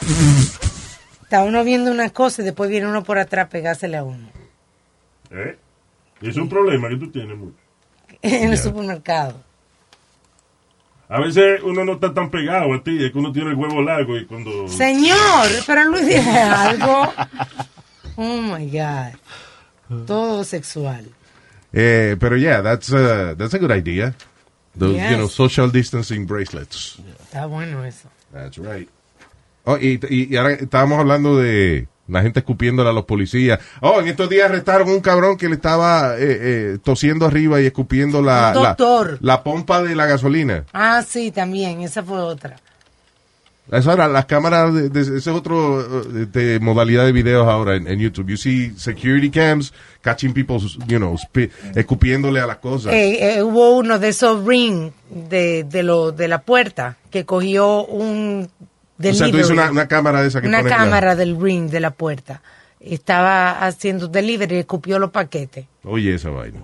[1.22, 4.28] Está uno viendo una cosa y después viene uno por atrás a pegársele a uno.
[5.30, 5.56] ¿Eh?
[6.20, 7.56] Es un problema que tú tienes mucho.
[8.20, 9.42] En el supermercado.
[11.08, 13.82] A veces uno no está tan pegado a ti, es que uno tiene el huevo
[13.82, 14.68] largo y cuando...
[14.68, 17.12] Señor, pero Luis dije algo.
[18.16, 20.06] Oh my God.
[20.06, 21.06] Todo sexual.
[21.72, 24.14] Eh, pero yeah, that's a, that's a good idea.
[24.78, 25.10] Those, Yes.
[25.10, 26.98] you know, social distancing bracelets.
[27.24, 28.08] Está bueno eso.
[28.32, 28.88] That's right.
[29.64, 33.60] Oh, y, y- y ahora estábamos hablando de la gente escupiéndole a los policías.
[33.80, 37.66] Oh, en estos días arrestaron un cabrón que le estaba eh, eh, tosiendo arriba y
[37.66, 38.76] escupiendo la, la,
[39.20, 40.64] la pompa de la gasolina.
[40.72, 41.80] Ah, sí, también.
[41.82, 42.56] Esa fue otra.
[43.86, 47.86] Ahora, las cámaras, de, de- ese es otro eh, de, modalidad de videos ahora en,
[47.88, 48.28] en YouTube.
[48.28, 51.16] You see security cams catching people, you know,
[51.74, 52.92] escupiéndole a las cosas.
[52.92, 57.84] Eh, eh, hubo uno de esos ring de, de, lo, de la puerta que cogió
[57.86, 59.32] un o sea, tú delivery.
[59.32, 61.90] dices una, una cámara de esa que una ponen la- cámara del ring de la
[61.92, 62.42] puerta.
[62.78, 65.66] Estaba haciendo delivery y escupió los paquetes.
[65.84, 66.60] Oye, esa vaina.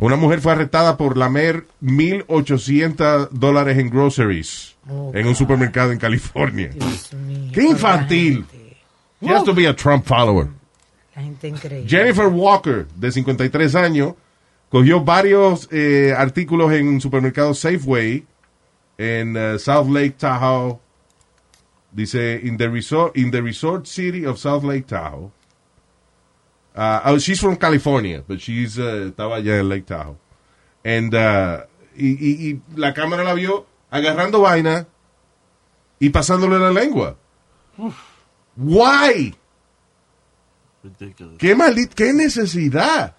[0.00, 5.98] Una mujer fue arrestada por lamer 1.800 dólares en groceries Oh, en un supermercado en
[5.98, 6.70] California.
[7.26, 8.44] Mío, ¡Qué infantil!
[9.20, 10.48] She has to be a Trump follower.
[11.14, 11.88] la gente increíble.
[11.88, 14.14] Jennifer Walker, de 53 años,
[14.70, 18.24] cogió varios eh, artículos en un supermercado Safeway
[18.96, 20.78] en eh, South Lake Tahoe.
[21.92, 25.30] Dice, in the resort, in the resort city of South Lake Tahoe.
[26.80, 30.16] Uh, oh, she's from California, but she's, uh, estaba allá en Lake Tahoe.
[30.82, 34.86] And, uh, y, y- y la cámara la vio agarrando vaina
[35.98, 37.16] y pasándole la lengua.
[38.56, 39.34] Why?
[40.82, 41.36] Ridiculous.
[41.38, 43.14] ¿Qué maldita, qué necesidad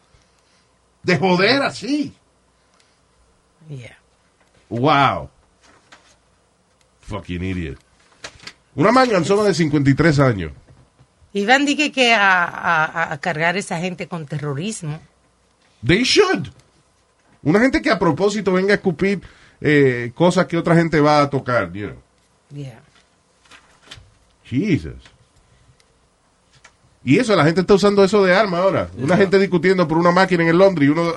[1.04, 2.14] de joder así?
[3.70, 3.96] Yeah.
[4.70, 5.30] Wow.
[7.02, 7.78] Fucking idiot.
[8.74, 10.52] Una manganzona de 53 años.
[11.34, 15.00] Iban dije que a, a- a cargar esa gente con terrorismo.
[15.86, 16.50] They should.
[17.44, 19.22] Una gente que a propósito venga a escupir
[19.62, 21.72] eh, cosas que otra gente va a tocar.
[21.74, 22.02] You know.
[22.54, 22.82] Yeah.
[24.44, 24.96] Jesus.
[27.04, 28.90] Y eso, la gente está usando eso de arma ahora.
[28.98, 31.14] Una gente discutiendo por una máquina en el Londres y uno...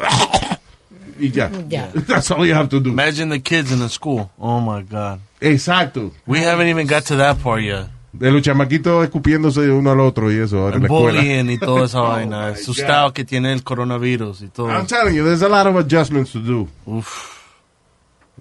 [1.18, 1.50] y ya.
[1.68, 1.90] Ya.
[2.06, 2.88] That's all you have to do.
[2.90, 4.30] Imagine the kids in the school.
[4.38, 5.20] Oh my God.
[5.40, 6.12] Exacto.
[6.26, 7.88] We haven't even got to that part yet.
[8.14, 11.20] De los chamaquitos escupiéndose uno al otro y eso ahora en El la escuela.
[11.20, 12.46] bullying y toda esa Oh vaina.
[12.48, 13.12] my Asustado God.
[13.14, 14.68] que tiene el coronavirus y todo.
[14.70, 16.68] I'm telling you, there's a lot of adjustments to do.
[16.86, 17.34] Uf.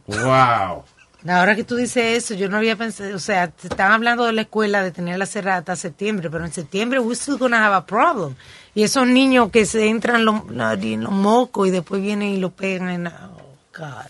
[0.07, 0.83] Wow.
[1.25, 4.33] Ahora que tú dices eso, yo no había pensado, o sea, te están hablando de
[4.33, 7.85] la escuela de tenerla cerrada hasta septiembre, pero en septiembre we're still gonna have a
[7.85, 8.35] problem.
[8.75, 10.41] Y esos niños que se entran los,
[10.81, 14.07] en los mocos y después vienen y lo pegan en, oh God.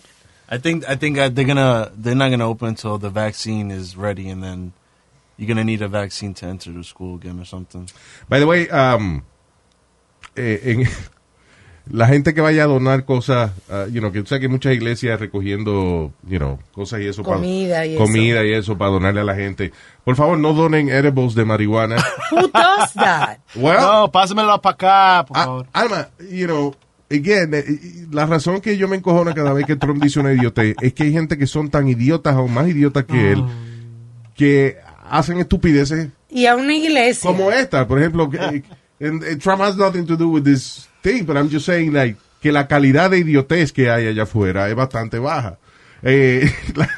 [0.51, 3.95] I think I think uh, they're gonna they're not gonna open until the vaccine is
[3.95, 4.73] ready, and then
[5.43, 7.85] you're gonna need a vaccine to enter the school again or something.
[8.29, 9.21] By the way, um,
[10.35, 10.87] eh, en-
[11.91, 14.73] la gente que vaya a donar cosas, uh, you know, que tú sabes que muchas
[14.73, 17.23] iglesias recogiendo, you know, cosas y eso.
[17.23, 18.03] pa- Comida y eso.
[18.03, 19.71] comida y eso para donarle a la gente.
[20.05, 21.97] Por favor, no donen edibles de marihuana.
[22.31, 23.39] Who does that?
[23.55, 25.67] well, No, pásamelo para acá, por Ah, favor.
[25.73, 26.73] Alma, you know,
[27.11, 27.65] again, eh,
[28.11, 31.03] la razón que yo me encojono cada vez que Trump dice una idiotez es que
[31.03, 33.43] hay gente que son tan idiotas o más idiotas que él
[34.35, 34.77] que
[35.09, 37.27] hacen estupideces Y a una iglesia.
[37.29, 38.29] como esta, por ejemplo.
[38.29, 38.63] que-
[38.99, 42.17] and, eh, Trump has nothing to do with this thing, but I'm just saying like
[42.41, 45.57] que la calidad de idiotez que hay allá afuera es bastante baja.
[46.01, 46.89] Eh, la-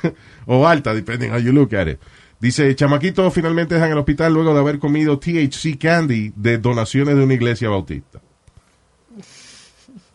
[0.48, 2.00] o alta, depending how you look at it.
[2.40, 7.24] Dice, chamaquito finalmente dejan el hospital luego de haber comido THC candy de donaciones de
[7.24, 8.20] una iglesia bautista.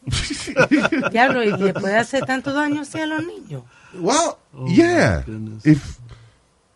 [1.10, 3.62] Diablo, y le puede hacer tanto daño así a los niños.
[3.94, 4.34] Well,
[4.68, 5.22] yeah.
[5.26, 5.66] goodness.
[5.66, 5.98] If,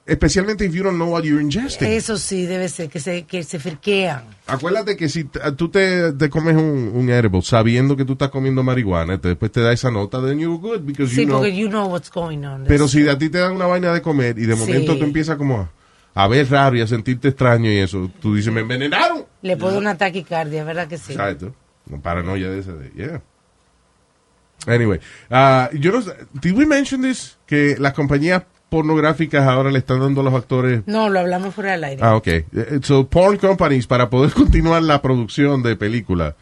[0.06, 1.88] especialmente if you don't know what you're ingesting.
[1.90, 4.22] Eso sí, debe ser, que se, que se friquean.
[4.46, 5.24] Acuérdate que si
[5.56, 9.50] tú te, te comes un, un edible sabiendo que tú estás comiendo marihuana, te- después
[9.50, 11.38] te da esa nota, then you're good because Sí, you know.
[11.38, 12.64] porque you know what's going on.
[12.66, 14.98] Pero si a ti te dan una vaina de comer y de momento Sí.
[14.98, 15.70] tú empiezas como a,
[16.22, 19.24] a ver raro y a sentirte extraño y eso, tú dices, me envenenaron.
[19.42, 21.12] Le puede una taquicardia, ¿verdad que sí?
[21.12, 21.54] Exacto.
[21.88, 23.22] Una paranoia de esa de, yeah.
[24.66, 24.98] Anyway,
[25.30, 26.00] ah, yo no
[26.40, 27.36] did we mention this?
[27.46, 28.44] Que las compañías
[28.74, 32.02] pornográficas ahora le están dando a los actores No, lo hablamos fuera del aire.
[32.02, 32.26] Ah, ok.
[32.26, 32.44] Eh,
[32.82, 36.34] So, porn companies, para poder continuar la producción de película,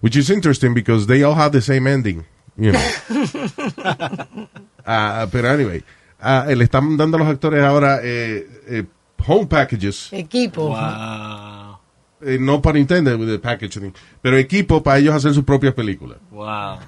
[0.00, 2.24] which is interesting because they all have the same ending,
[2.56, 2.80] you know.
[4.86, 5.82] Ah, pero anyway,
[6.20, 8.84] ah, le están dando a los actores ahora eh, eh,
[9.26, 10.68] home packages, Equipo.
[10.68, 11.78] Wow.
[12.22, 16.18] eh, no para intended with the packaging, pero equipo para ellos hacer sus propias películas.
[16.30, 16.46] Wow.
[16.48, 16.78] Ah,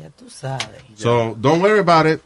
[0.00, 0.82] ya tú sabes.
[0.94, 2.20] So, don't worry about it.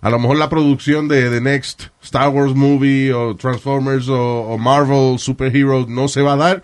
[0.00, 4.56] A lo mejor la producción de The Next Star Wars movie o Transformers o, o
[4.58, 6.62] Marvel Superhero no se va a dar,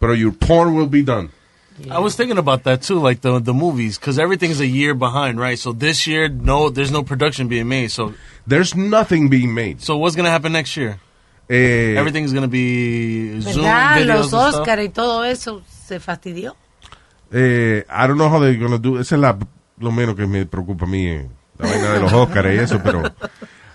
[0.00, 1.30] pero your porn will be done.
[1.90, 5.38] I was thinking about that too, like the the movies, because everything's a year behind,
[5.40, 5.58] right?
[5.58, 7.90] So this year, no, there's no production being made.
[7.90, 8.12] So,
[8.46, 9.80] There's nothing being made.
[9.80, 10.98] so what's gonna happen next year?
[11.48, 14.32] Eh, Everything's gonna be Zoom Los?
[14.32, 16.56] Oscar y todo eso se fastidió.
[17.32, 18.98] eh, I don't know how they're gonna do.
[18.98, 19.38] Esa es la,
[19.78, 21.28] lo menos que me preocupa a mí, eh,
[21.58, 23.02] la vaina de los Oscars y eso, pero,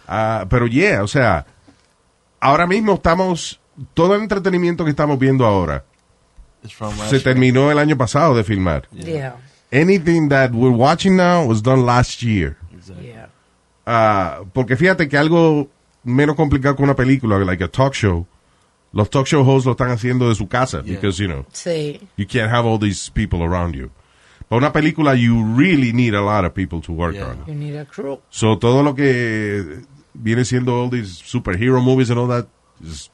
[0.08, 1.46] ah, pero yeah, o sea,
[2.40, 3.60] ahora mismo estamos,
[3.94, 5.84] todo el entretenimiento que estamos viendo ahora
[7.10, 8.88] se terminó el año pasado de filmar.
[8.92, 9.36] Yeah.
[9.72, 12.58] Anything that we're watching now was done last year.
[13.02, 13.30] Yeah.
[13.86, 15.70] Ah, porque fíjate que algo
[16.04, 18.26] menos complicado que una película, like a talk show,
[18.92, 20.96] los talk show hosts lo están haciendo de su casa, Yeah.
[20.96, 22.02] because, you know, Sí.
[22.18, 23.90] You can't have all these people around you.
[24.50, 27.32] Para una película, you really need a lot of people to work Yeah.
[27.32, 27.44] on.
[27.48, 28.20] You need a crew.
[28.30, 29.82] So, todo lo que
[30.14, 32.48] viene siendo all these superhero movies and all that
[32.82, 33.12] is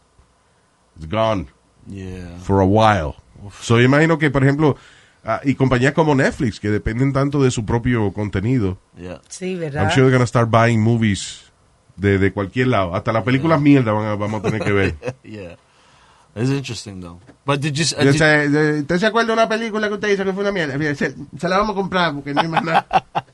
[1.09, 1.47] gone
[1.87, 2.37] Yeah.
[2.39, 3.15] for a while.
[3.61, 4.77] So, imagino que, por ejemplo,
[5.25, 9.19] ah, y compañías como Netflix, que dependen tanto de su propio contenido, Yeah.
[9.27, 9.89] Sí, I'm ¿verdad?
[9.91, 11.51] sure they're gonna start buying movies
[11.97, 12.95] de, de cualquier lado.
[12.95, 14.95] Hasta las películas mierda van a- vamos a tener que ver.
[15.23, 15.57] Yeah.
[16.35, 17.19] It's interesting though.
[17.45, 17.85] But did you?
[17.97, 20.41] Uh, did- sé, de- ¿Usted se acuerda de una película que usted hizo que fue
[20.43, 20.95] una mierda?
[20.95, 22.85] Se, se la vamos a comprar porque no hay más nada.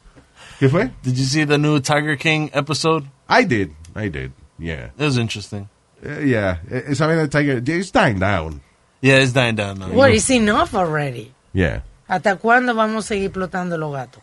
[0.59, 0.91] ¿Qué fue?
[1.03, 3.05] Did you see the new Tiger King episode?
[3.29, 3.69] I did.
[3.95, 4.31] I did.
[4.57, 4.87] Yeah.
[4.97, 5.69] It was interesting.
[6.05, 6.57] Uh, yeah.
[6.69, 8.59] Eh, Esa vaina de Tiger, it's dying down.
[9.01, 9.87] Yeah, it's dying down now.
[9.93, 11.31] What is enough already?
[11.53, 11.83] Yeah.
[12.09, 14.21] ¿Hasta cuándo vamos a seguir explotando los gatos?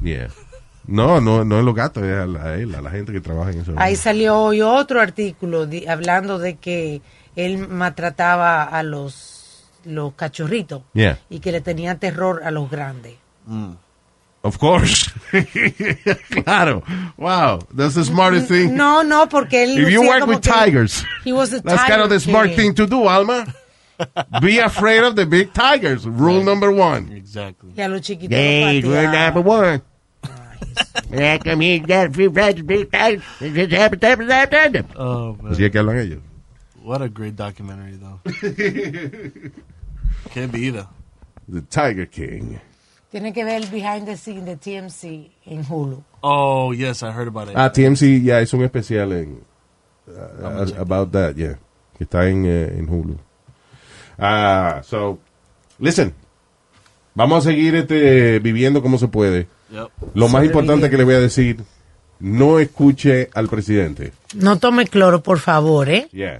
[0.00, 0.28] Yeah.
[0.86, 3.20] No, no, no es los gatos, es a, la- a él, a la gente que
[3.20, 3.72] trabaja en eso.
[3.76, 7.02] Ahí salió hoy otro artículo di- hablando de que
[7.36, 11.18] él maltrataba a los, los cachorritos Yeah.
[11.30, 13.14] y que le tenía terror a los grandes.
[14.42, 15.10] Of course.
[16.44, 16.82] claro.
[17.18, 17.60] Wow.
[17.74, 18.74] That's the smartest thing.
[18.74, 19.78] No, no, porque él.
[19.78, 22.56] If you work with tigers, He was a that's kind of the smart king.
[22.56, 23.46] thing to do, Alma.
[24.40, 26.06] Be afraid of the big tigers.
[26.06, 27.12] Rule number one.
[27.12, 27.72] Exactly.
[27.76, 28.30] Y a los chiquitos.
[28.34, 29.12] Hey, pateaba.
[29.34, 29.82] number one.
[31.10, 33.22] Yeah, come here, you got a few friends, big happen.
[34.96, 36.20] Oh man, Así es que hablan ellos.
[36.82, 38.20] What a great documentary though.
[40.30, 40.86] Can't be either.
[41.48, 42.60] The Tiger King.
[43.10, 46.02] Tiene que ver el behind the scene de TMC en Hulu.
[46.22, 47.56] Oh yes, I heard about it.
[47.56, 49.42] Ah, TMC ya es un especial en
[50.06, 51.58] uh, about that, yeah.
[51.98, 53.16] Que está en, eh, en Hulu.
[54.18, 55.18] Ah, so,
[55.78, 56.14] listen.
[57.14, 59.48] Vamos a seguir este, viviendo como se puede.
[59.70, 59.88] Yep.
[60.14, 61.64] Lo más importante que le voy a decir,
[62.20, 64.12] no escuche al presidente.
[64.34, 66.08] No tome cloro, por favor, ¿eh?
[66.12, 66.38] Yeah.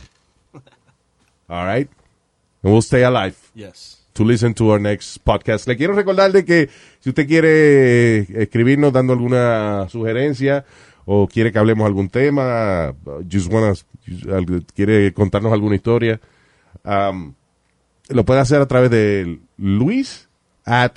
[1.51, 1.90] All right.
[2.62, 4.07] And we'll stay alive Yes.
[4.12, 5.66] to listen to our next podcast.
[5.66, 6.68] Le quiero recordar de que
[7.01, 10.64] si usted quiere eh, escribirnos dando alguna sugerencia
[11.07, 13.72] o quiere que hablemos algún tema, uh, just wanna,
[14.74, 16.20] quiere contarnos alguna historia,
[16.84, 17.34] um,
[18.09, 20.28] lo puede hacer a través de Luis
[20.64, 20.92] at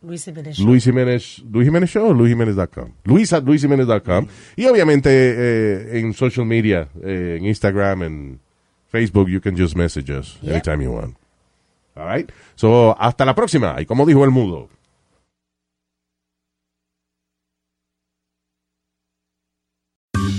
[0.00, 0.66] Luis Jiménez Show.
[0.66, 2.92] Luis Jiménez, Luis Jiménez Show o luisjiménez.com.
[3.04, 4.26] Luis at luisjiménez.com.
[4.56, 8.40] Y obviamente eh, en social media, eh, en Instagram, en
[8.92, 11.16] Facebook, you can just message us anytime you want.
[11.96, 12.30] All right?
[12.54, 13.76] So, hasta la próxima.
[13.80, 14.68] Y como dijo el mudo.